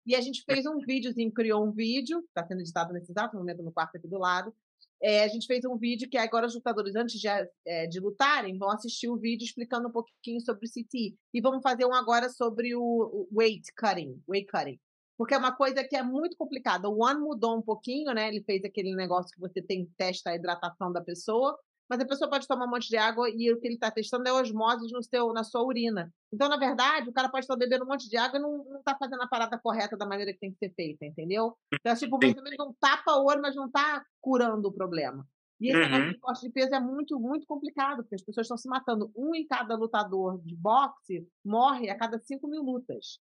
[0.07, 3.63] E a gente fez um videozinho, criou um vídeo, está sendo editado nesse exato momento
[3.63, 4.55] no quarto aqui do lado.
[5.03, 7.29] É, a gente fez um vídeo que agora os lutadores, antes de,
[7.67, 11.17] é, de lutarem, vão assistir o vídeo explicando um pouquinho sobre o CT.
[11.33, 14.79] E vamos fazer um agora sobre o, o weight cutting, weight cutting
[15.21, 16.89] porque é uma coisa que é muito complicada.
[16.89, 18.29] O One mudou um pouquinho, né?
[18.29, 21.59] Ele fez aquele negócio que você tem testa a hidratação da pessoa,
[21.91, 24.28] mas a pessoa pode tomar um monte de água e o que ele está testando
[24.28, 26.14] é osmose no seu, na sua urina.
[26.32, 28.97] Então, na verdade, o cara pode estar bebendo um monte de água e não está
[28.97, 31.57] fazendo a parada correta da maneira que tem que ser feita, entendeu?
[31.74, 35.26] Então, tipo, você não tapa o olho, mas não está curando o problema.
[35.61, 35.91] E esse uhum.
[35.91, 39.11] negócio de corte de peso é muito, muito complicado, porque as pessoas estão se matando.
[39.16, 43.18] Um em cada lutador de boxe morre a cada cinco mil lutas.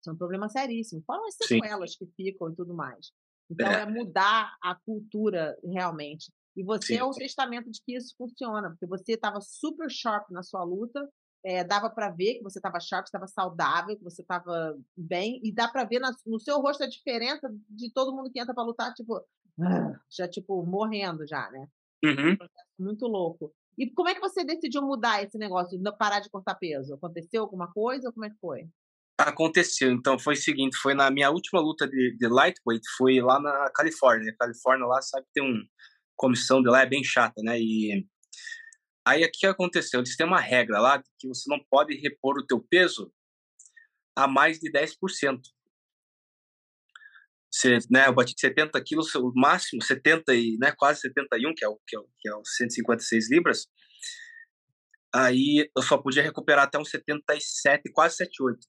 [0.00, 1.02] Isso é um problema seríssimo.
[1.04, 1.98] Fora as sequelas Sim.
[1.98, 3.10] que ficam e tudo mais.
[3.50, 3.80] Então, é.
[3.80, 6.32] é mudar a cultura realmente.
[6.56, 6.98] E você Sim.
[6.98, 11.08] é o testamento de que isso funciona, porque você estava super sharp na sua luta,
[11.44, 15.52] é, dava para ver que você estava sharp, estava saudável, que você estava bem, e
[15.52, 18.64] dá para ver na, no seu rosto a diferença de todo mundo que entra para
[18.64, 19.20] lutar, tipo,
[20.10, 21.66] já tipo morrendo já, né?
[22.04, 22.36] Uhum.
[22.78, 23.52] muito louco.
[23.78, 26.94] E como é que você decidiu mudar esse negócio, parar de cortar peso?
[26.94, 28.68] Aconteceu alguma coisa ou como é que foi?
[29.18, 33.38] Aconteceu, então foi o seguinte, foi na minha última luta de, de lightweight, foi lá
[33.38, 35.62] na Califórnia, Califórnia lá sabe que tem uma
[36.16, 38.06] comissão de lá, é bem chata, né, e
[39.06, 42.60] aí aqui aconteceu, eles têm uma regra lá que você não pode repor o teu
[42.60, 43.12] peso
[44.16, 45.40] a mais de 10%.
[47.50, 51.68] Você, né, eu bati 70 quilos, o máximo 70 e, né, quase 71, que é
[51.68, 53.66] o que é o, que é o 156 libras.
[55.14, 58.66] Aí eu só podia recuperar até uns 77, quase 78.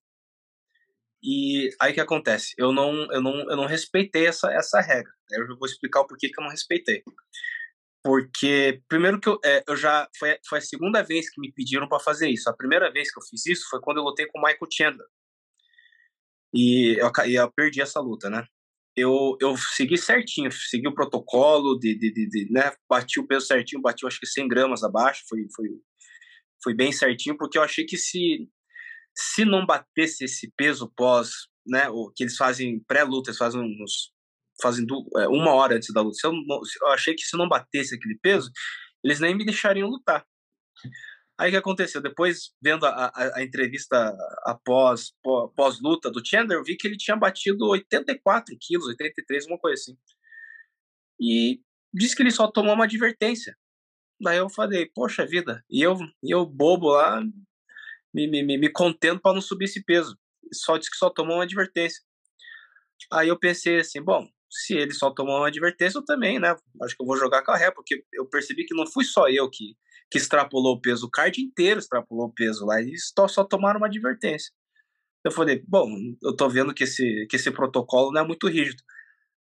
[1.23, 2.53] E aí que acontece?
[2.57, 5.11] Eu não, eu não, eu não respeitei essa, essa regra.
[5.31, 7.01] Eu vou explicar o porquê que eu não respeitei.
[8.03, 10.09] Porque, primeiro que eu, é, eu já.
[10.19, 12.49] Foi, foi a segunda vez que me pediram para fazer isso.
[12.49, 15.07] A primeira vez que eu fiz isso foi quando eu lutei com o Michael Chandler.
[16.53, 18.45] E eu, eu perdi essa luta, né?
[18.95, 22.71] Eu, eu segui certinho, segui o protocolo, de, de, de, de, né?
[22.87, 25.67] bati o peso certinho, bati acho que 100 gramas abaixo, foi, foi,
[26.61, 28.47] foi bem certinho, porque eu achei que se
[29.15, 34.11] se não batesse esse peso pós, né, o que eles fazem pré-luta, eles fazem uns,
[34.61, 34.85] fazem
[35.17, 36.17] é, uma hora antes da luta.
[36.23, 36.33] Eu,
[36.81, 38.51] eu, achei que se não batesse aquele peso,
[39.03, 40.25] eles nem me deixariam lutar.
[41.37, 42.01] Aí o que aconteceu?
[42.01, 45.11] Depois, vendo a, a, a entrevista após
[45.55, 49.97] pós-luta do Chandler, eu vi que ele tinha batido 84 quilos, 83, uma coisa assim.
[51.19, 51.59] E
[51.93, 53.55] disse que ele só tomou uma advertência.
[54.21, 57.21] Daí eu falei, poxa vida, e eu, e eu bobo lá,
[58.13, 60.17] me, me, me contendo para não subir esse peso.
[60.53, 62.01] Só disse que só tomou uma advertência.
[63.11, 66.55] Aí eu pensei assim, bom, se ele só tomou uma advertência, eu também, né?
[66.83, 69.27] Acho que eu vou jogar com a ré, porque eu percebi que não fui só
[69.27, 69.75] eu que,
[70.11, 73.79] que extrapolou o peso, o card inteiro extrapolou o peso lá, e só, só tomaram
[73.79, 74.51] uma advertência.
[75.23, 75.89] Eu falei, bom,
[76.21, 78.83] eu tô vendo que esse, que esse protocolo não é muito rígido.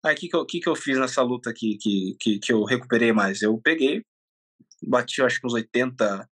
[0.05, 2.53] Aí o que, que, eu, que, que eu fiz nessa luta aqui que, que, que
[2.53, 3.43] eu recuperei mais?
[3.43, 4.03] Eu peguei,
[4.83, 6.29] bati acho que uns 80,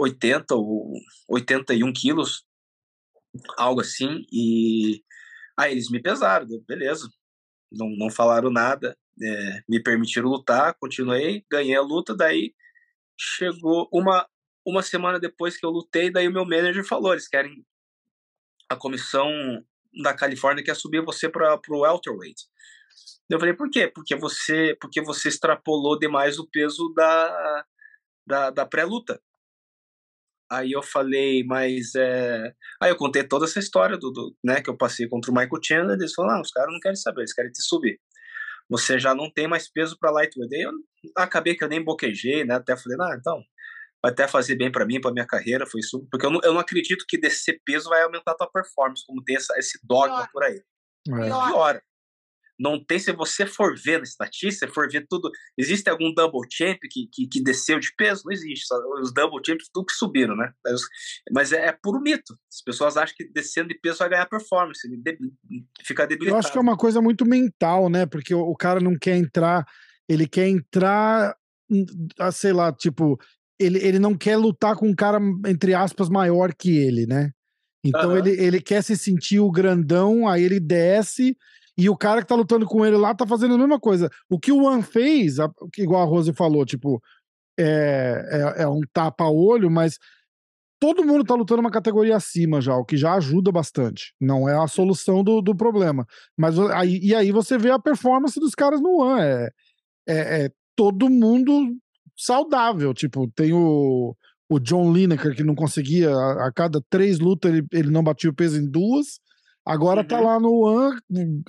[0.00, 0.92] 80 ou
[1.28, 2.44] 81 quilos,
[3.56, 5.02] algo assim, e
[5.58, 7.08] aí eles me pesaram, beleza,
[7.70, 12.54] não, não falaram nada, é, me permitiram lutar, continuei, ganhei a luta, daí
[13.18, 14.26] chegou uma,
[14.66, 17.64] uma semana depois que eu lutei, daí o meu manager falou, eles querem
[18.68, 19.30] a comissão
[20.02, 22.44] da Califórnia quer subir você para o welterweight.
[23.28, 23.88] Eu falei, por quê?
[23.88, 27.66] Porque você, porque você extrapolou demais o peso da,
[28.26, 29.20] da, da pré-luta.
[30.50, 32.52] Aí eu falei, mas é...
[32.82, 35.62] Aí eu contei toda essa história do, do né, que eu passei contra o Michael
[35.62, 38.00] Chandler, eles falaram, ah, os caras não querem saber, eles querem te subir.
[38.68, 40.54] Você já não tem mais peso para lightweight.
[40.54, 40.72] Aí eu
[41.16, 42.54] acabei que eu nem boquejei, né?
[42.54, 43.42] Até falei, ah, então,
[44.02, 46.06] vai até fazer bem para mim, para minha carreira, foi isso.
[46.10, 49.22] Porque eu não, eu não acredito que descer peso vai aumentar a tua performance, como
[49.24, 50.62] tem essa, esse dogma por aí.
[51.08, 51.26] É.
[51.26, 51.80] Pior
[52.60, 56.78] não tem, se você for ver na estatística, for ver tudo, existe algum double champ
[56.90, 58.22] que, que, que desceu de peso?
[58.26, 58.66] Não existe,
[59.00, 60.52] os double champs tudo que subiram, né?
[61.32, 62.34] Mas, é, é, puro mito.
[62.52, 65.18] As pessoas acham que descendo de peso vai ganhar performance, ele de,
[65.86, 66.36] fica debilitado.
[66.36, 68.04] Eu acho que é uma coisa muito mental, né?
[68.04, 69.66] Porque o, o cara não quer entrar,
[70.06, 71.34] ele quer entrar,
[71.70, 71.86] hum,
[72.30, 73.18] sei lá, tipo,
[73.58, 77.30] ele, ele não quer lutar com um cara, entre aspas, maior que ele, né?
[77.82, 78.18] Então uhum.
[78.18, 81.34] ele, ele quer se sentir o grandão, aí ele desce
[81.80, 84.10] E o cara que tá lutando com ele lá tá fazendo a mesma coisa.
[84.28, 85.36] O que o One fez,
[85.78, 87.00] igual a Rose falou, tipo,
[87.58, 89.96] é, é, é um tapa-olho, mas
[90.78, 94.12] todo mundo tá lutando uma categoria acima já, o que já ajuda bastante.
[94.20, 96.06] Não é a solução do, do problema.
[96.36, 99.22] Mas aí, e aí você vê a performance dos caras no One.
[99.22, 99.48] É,
[100.06, 101.74] é, é todo mundo
[102.14, 102.92] saudável.
[102.92, 104.14] Tipo, tem o,
[104.50, 108.28] o John Lineker que não conseguia, a, a cada três lutas ele, ele não batia
[108.28, 109.18] o peso em duas.
[109.70, 110.24] Agora tá uhum.
[110.24, 111.44] tá lá no One,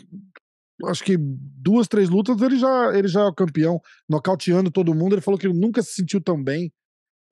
[0.85, 5.15] acho que duas, três lutas ele já, ele já é o campeão, nocauteando todo mundo.
[5.15, 6.71] Ele falou que ele nunca se sentiu tão bem.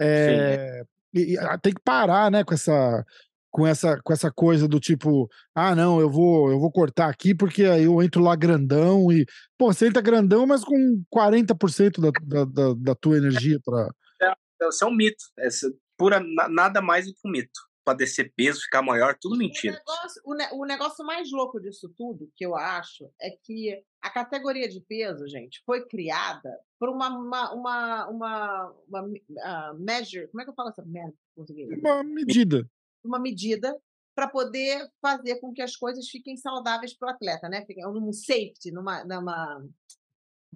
[0.02, 0.82] É,
[1.14, 3.06] e, e, ah, tem que parar, né, com essa
[3.52, 7.36] com essa com essa coisa do tipo, ah, não, eu vou eu vou cortar aqui
[7.36, 9.26] porque aí eu entro lá grandão e
[9.58, 13.90] pô, você entra grandão, mas com 40% da, da, da, da tua energia para
[14.24, 14.34] é,
[14.68, 15.48] Isso é um mito, é
[15.98, 19.74] pura nada mais do que um mito para descer peso, ficar maior, tudo mentira.
[19.74, 23.84] O negócio, o, ne o negócio, mais louco disso tudo, que eu acho, é que
[24.02, 30.28] a categoria de peso, gente, foi criada por uma, uma, uma, uma, uma uh, measure.
[30.28, 31.70] Como é que eu falo essa merda em português?
[31.80, 32.70] Uma medida.
[33.04, 33.76] Uma medida
[34.16, 37.66] para poder fazer com que as coisas fiquem saudáveis para o atleta, né?
[37.78, 39.66] Num safety, numa, numa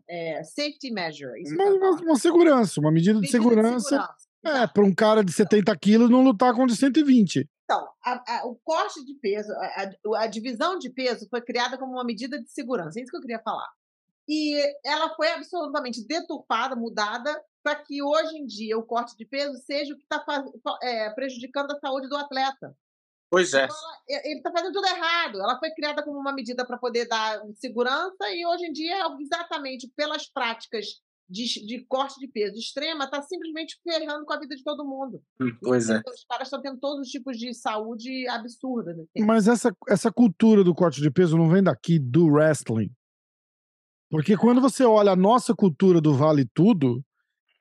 [0.07, 1.41] é, safety measure.
[1.53, 3.77] Uma, uma, uma, segurança, uma medida, medida de segurança.
[3.77, 7.49] De segurança é, para um cara de 70 quilos não lutar com de 120.
[7.63, 11.93] Então, a, a, o corte de peso, a, a, divisão de peso foi criada como
[11.93, 13.69] uma medida de segurança, é isso que eu queria falar.
[14.27, 19.57] E ela foi absolutamente deturpada, mudada, para que hoje em dia o corte de peso
[19.65, 20.23] seja o que está
[20.81, 22.75] é, prejudicando a saúde do atleta.
[23.29, 23.65] Pois é.
[23.65, 23.77] Então,
[24.09, 25.41] ela, ele está fazendo tudo errado.
[25.41, 29.91] Ela foi criada como uma medida para poder dar segurança e hoje em dia, exatamente
[29.95, 34.63] pelas práticas de, de, corte de peso extrema está simplesmente ferrando com a vida de
[34.63, 35.21] todo mundo.
[35.39, 36.01] Hum, pois é.
[36.07, 38.93] Os caras estão tendo todos os tipos de saúde absurda.
[38.93, 39.05] Né?
[39.19, 42.91] Mas essa, essa cultura do corte de peso não vem daqui do wrestling.
[44.09, 47.03] Porque quando você olha a nossa cultura do Vale Tudo,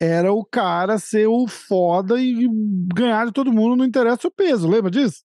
[0.01, 2.47] era o cara ser o foda e
[2.95, 5.23] ganhar de todo mundo, não interessa o peso, lembra disso?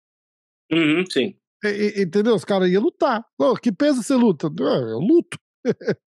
[0.71, 1.35] Uhum, sim.
[1.65, 2.35] E, entendeu?
[2.35, 3.25] Os caras iam lutar.
[3.39, 4.49] Oh, que peso você luta?
[4.49, 5.39] Ah, eu luto.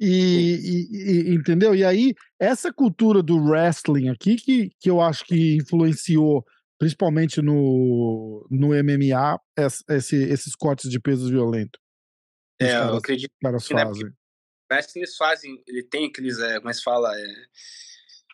[0.00, 1.74] e, e, e, entendeu?
[1.74, 6.44] E aí, essa cultura do wrestling aqui, que, que eu acho que influenciou,
[6.78, 9.40] principalmente no, no MMA,
[9.88, 11.80] esse, esses cortes de pesos violentos.
[12.60, 14.04] É, caras, eu acredito que caras que, né, fazem.
[14.04, 14.12] Né,
[14.70, 17.14] wrestling eles fazem, ele tem aqueles, é, como é que se fala?
[17.18, 17.34] É,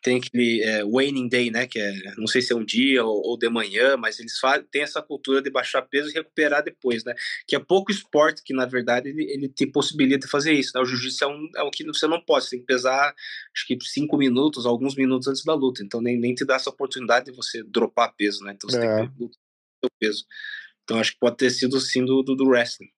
[0.03, 1.67] tem aquele é, waning day, né?
[1.67, 4.67] Que é, não sei se é um dia ou, ou de manhã, mas eles fazem,
[4.71, 7.15] tem essa cultura de baixar peso e recuperar depois, né?
[7.47, 10.73] Que é pouco esporte que, na verdade, ele, ele te possibilita fazer isso.
[10.75, 10.81] Né?
[10.81, 13.15] O jiu-jitsu é um, é um que você não pode, você tem que pesar,
[13.55, 15.83] acho que cinco minutos, alguns minutos antes da luta.
[15.83, 18.53] Então, nem, nem te dá essa oportunidade de você dropar peso, né?
[18.55, 18.97] Então, você é.
[18.97, 19.39] tem que lutar
[19.85, 20.25] o peso.
[20.85, 22.91] Então, acho que pode ter sido, sim, do, do, do wrestling.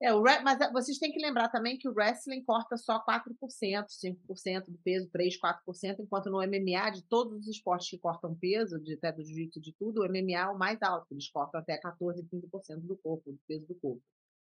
[0.00, 3.34] É, o, mas eh, vocês têm que lembrar também que o wrestling corta só 4%,
[3.36, 8.78] 5% do peso, 3%, 4%, enquanto no MMA, de todos os esportes que cortam peso,
[8.78, 11.80] de, até do jiu-jitsu, de tudo, o MMA é o mais alto, eles cortam até
[11.80, 14.02] 14%, 15% do corpo, do peso do corpo.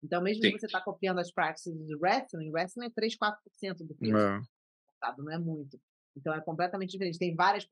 [0.03, 0.53] Então, mesmo Sim.
[0.53, 4.19] que você está copiando as practices do wrestling, wrestling é 3, 4% do peso.
[4.19, 4.41] É.
[4.87, 5.81] Cortado, não é muito.
[6.15, 7.19] Então, é completamente diferente.
[7.19, 7.67] Tem várias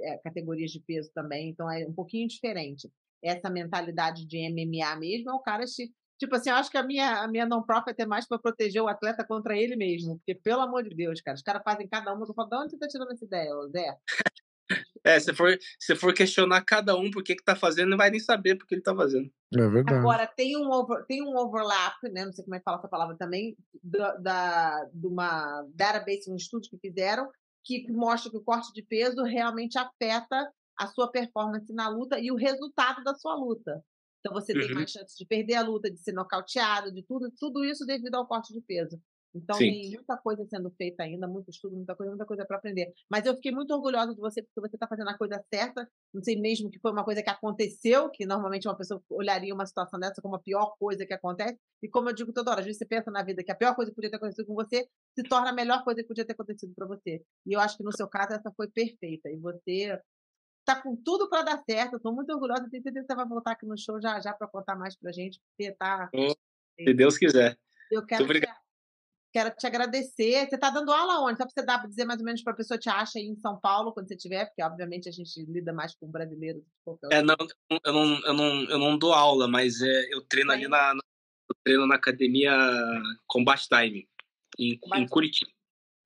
[0.00, 2.90] é, categorias de peso também, então é um pouquinho diferente.
[3.22, 6.82] Essa mentalidade de MMA mesmo é o cara se Tipo assim, eu acho que a
[6.82, 10.16] minha, a minha non-profit é mais para proteger o atleta contra ele mesmo.
[10.18, 12.20] Porque, pelo amor de Deus, cara, os caras fazem cada um.
[12.20, 13.96] Eu falo, de onde você tá tirando essa ideia, Zé?
[15.04, 18.10] É, se for, se for questionar cada um por que, que tá fazendo, não vai
[18.10, 19.30] nem saber por que ele tá fazendo.
[19.54, 19.98] É verdade.
[19.98, 22.24] Agora, tem um, over, tem um overlap, né?
[22.24, 26.36] Não sei como é que fala essa palavra também, da, da, de uma database, um
[26.36, 27.30] estudo que fizeram,
[27.62, 32.32] que mostra que o corte de peso realmente afeta a sua performance na luta e
[32.32, 33.84] o resultado da sua luta.
[34.24, 34.74] Então você tem uhum.
[34.74, 38.26] mais chance de perder a luta, de ser nocauteado, de tudo, tudo isso devido ao
[38.26, 38.98] corte de peso.
[39.34, 39.70] Então Sim.
[39.70, 42.90] tem muita coisa sendo feita ainda, muito estudo, muita coisa, muita coisa para aprender.
[43.10, 45.86] Mas eu fiquei muito orgulhosa de você porque você está fazendo a coisa certa.
[46.14, 49.66] Não sei mesmo que foi uma coisa que aconteceu, que normalmente uma pessoa olharia uma
[49.66, 51.58] situação dessa como a pior coisa que acontece.
[51.82, 53.74] E como eu digo toda hora, às vezes você pensa na vida que a pior
[53.74, 56.32] coisa que podia ter acontecido com você se torna a melhor coisa que podia ter
[56.32, 57.20] acontecido para você.
[57.44, 59.28] E eu acho que no seu caso essa foi perfeita.
[59.28, 59.98] E você
[60.64, 61.96] tá com tudo para dar certo.
[61.96, 62.68] Estou muito orgulhosa.
[62.70, 65.12] Tenho certeza que você vai voltar aqui no show já já para contar mais para
[65.12, 66.10] gente, porque tá.
[66.78, 67.58] Se Deus quiser.
[67.90, 68.40] Eu quero, te,
[69.32, 70.48] quero te agradecer.
[70.48, 71.38] Você está dando aula onde?
[71.38, 73.36] Só para você dar, dizer mais ou menos para a pessoa te acha aí em
[73.36, 76.62] São Paulo quando você tiver, porque obviamente a gente lida mais com brasileiros.
[77.12, 77.36] É, não,
[77.84, 80.92] eu não, eu não, eu não dou aula, mas é, eu treino ali na,
[81.48, 82.52] eu treino na academia
[83.26, 84.08] Combat Time
[84.58, 85.53] em, em Curitiba.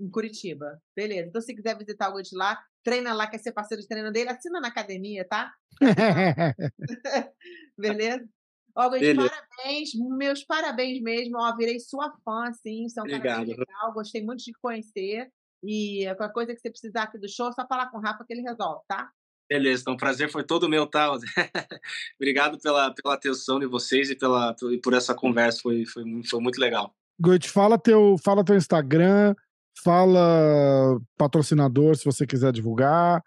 [0.00, 1.28] Em Curitiba, beleza.
[1.28, 4.30] Então, se quiser visitar o de lá, treina lá, quer ser parceiro de treino dele,
[4.30, 5.52] assina na academia, tá?
[7.76, 8.28] Beleza?
[8.76, 11.36] Ó, Goit, parabéns, meus parabéns mesmo.
[11.36, 12.88] Ó, virei sua fã, assim.
[12.88, 15.28] Você é um cara legal, gostei muito de te conhecer.
[15.64, 18.24] E qualquer coisa que você precisar aqui do show, é só falar com o Rafa
[18.24, 19.10] que ele resolve, tá?
[19.50, 21.10] Beleza, então o prazer foi todo meu, tá?
[22.20, 26.60] Obrigado pela, pela atenção de vocês e pela, por essa conversa, foi, foi, foi muito
[26.60, 26.94] legal.
[27.18, 29.34] Goit, fala teu, fala teu Instagram,
[29.82, 33.22] fala patrocinador se você quiser divulgar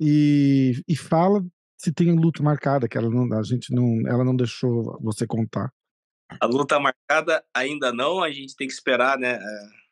[0.00, 1.44] e, e fala
[1.76, 5.70] se tem luta marcada, que ela não, a gente não, ela não deixou você contar.
[6.40, 9.34] A luta marcada ainda não, a gente tem que esperar, né?
[9.34, 9.84] É,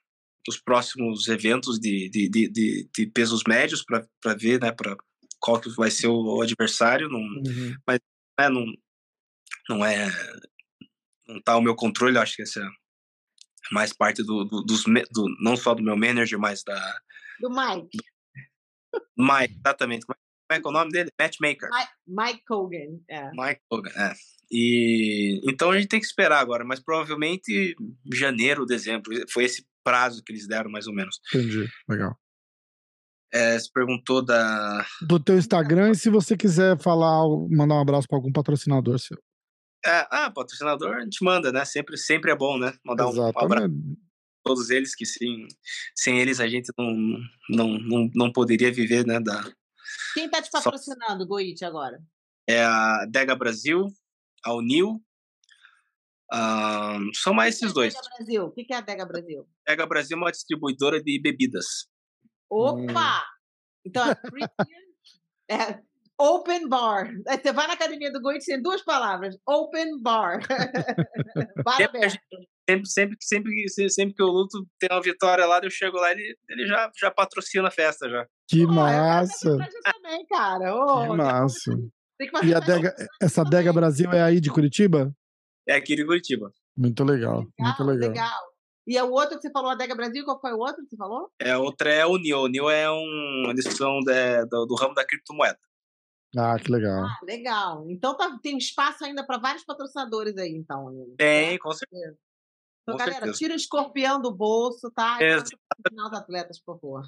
[0.48, 4.72] os próximos eventos de, de, de, de pesos médios para ver, né?
[4.72, 4.96] Para
[5.38, 7.76] qual que vai ser o, adversário, não, uhum.
[7.86, 8.00] mas
[8.40, 8.64] né, não,
[9.68, 10.08] não é
[11.28, 12.81] não tá ao meu controle, acho que essa é
[13.70, 17.00] mais parte do, do, dos do, não só do meu manager, mas da
[17.40, 17.98] do Mike.
[19.16, 20.06] Mike, exatamente.
[20.06, 20.16] Como
[20.50, 21.10] é que é o nome dele?
[21.18, 21.68] Matchmaker.
[21.70, 23.30] Mike, Mike Hogan, é.
[23.32, 24.12] Mike Hogan, é.
[24.50, 27.74] E então a gente tem que esperar agora, mas provavelmente
[28.12, 31.20] janeiro, dezembro, foi esse prazo que eles deram mais ou menos.
[31.34, 32.16] Entendi, legal.
[33.32, 34.84] É, se perguntou da.
[35.00, 39.16] Do teu Instagram e se você quiser falar, mandar um abraço para algum patrocinador seu.
[39.84, 41.64] É, ah, patrocinador a gente manda, né?
[41.64, 42.72] Sempre, sempre é bom, né?
[42.84, 43.70] Mandar um, um abraço
[44.42, 45.46] todos eles que sim,
[45.94, 46.92] sem eles a gente não,
[47.48, 49.20] não, não, não poderia viver, né?
[49.20, 49.42] Da...
[50.14, 51.28] Quem tá te patrocinando, Só...
[51.28, 52.02] Goit, agora?
[52.48, 53.88] É a Dega Brasil,
[54.44, 55.02] a Unil.
[56.32, 57.94] Uh, são mais esses dois.
[57.94, 58.44] Dega Brasil.
[58.44, 59.48] O que é a Dega Brasil?
[59.66, 61.88] Dega Brasil é uma distribuidora de bebidas.
[62.50, 63.18] Opa!
[63.18, 63.32] Hum.
[63.84, 64.04] Então,
[65.48, 65.82] é, é
[66.22, 67.12] open bar.
[67.26, 70.40] Você vai na academia do Goethe tem duas palavras: open bar.
[72.86, 76.36] sempre, sempre, sempre, sempre que eu luto, tem uma vitória lá, eu chego lá ele,
[76.48, 78.26] ele já, já patrocina a festa já.
[78.48, 79.58] Que oh, massa!
[79.84, 80.74] Também, cara.
[80.74, 81.72] Oh, que massa.
[82.44, 85.12] E a Dega, essa Dega Brasil é aí de Curitiba?
[85.66, 86.52] É aqui de Curitiba.
[86.76, 88.10] Muito legal, legal muito legal.
[88.10, 88.52] legal.
[88.86, 90.90] E é o outro que você falou, a Dega Brasil, qual foi o outro que
[90.90, 91.30] você falou?
[91.40, 92.40] É, outra é o NIO.
[92.40, 95.58] O NIO é um, uma decisão de, do, do, ramo da criptomoeda.
[96.36, 97.04] Ah, que legal.
[97.04, 97.90] Ah, legal.
[97.90, 100.86] Então tá, tem espaço ainda para vários patrocinadores aí, então.
[101.16, 102.16] Tem, com certeza.
[102.82, 103.38] Então, com galera, certeza.
[103.38, 105.18] tira o escorpião do bolso, tá?
[105.20, 105.38] E
[105.88, 107.02] final os atletas, por favor.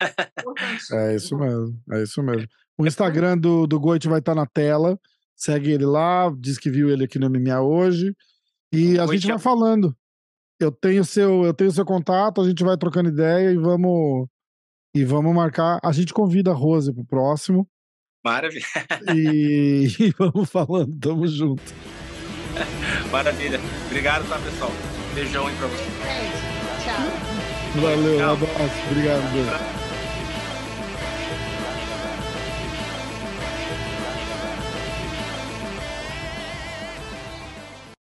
[0.92, 2.48] é isso mesmo, é isso mesmo.
[2.76, 4.98] O Instagram do, do Goit vai estar tá na tela.
[5.36, 8.14] Segue ele lá, diz que viu ele aqui no MMA hoje.
[8.72, 9.96] E a gente vai falando
[10.60, 14.26] eu tenho seu, eu tenho seu contato, a gente vai trocando ideia e vamos
[14.94, 15.78] e vamos marcar.
[15.82, 17.68] A gente convida a Rose pro próximo.
[18.28, 18.64] Maravilha.
[19.14, 21.62] E, e vamos falando, tamo junto.
[23.10, 23.58] Maravilha.
[23.86, 24.72] Obrigado, tá, pessoal?
[25.14, 25.88] Beijão aí pra vocês.
[26.84, 27.80] Tchau.
[27.80, 28.74] Valeu, um abraço.
[28.90, 29.77] Obrigado.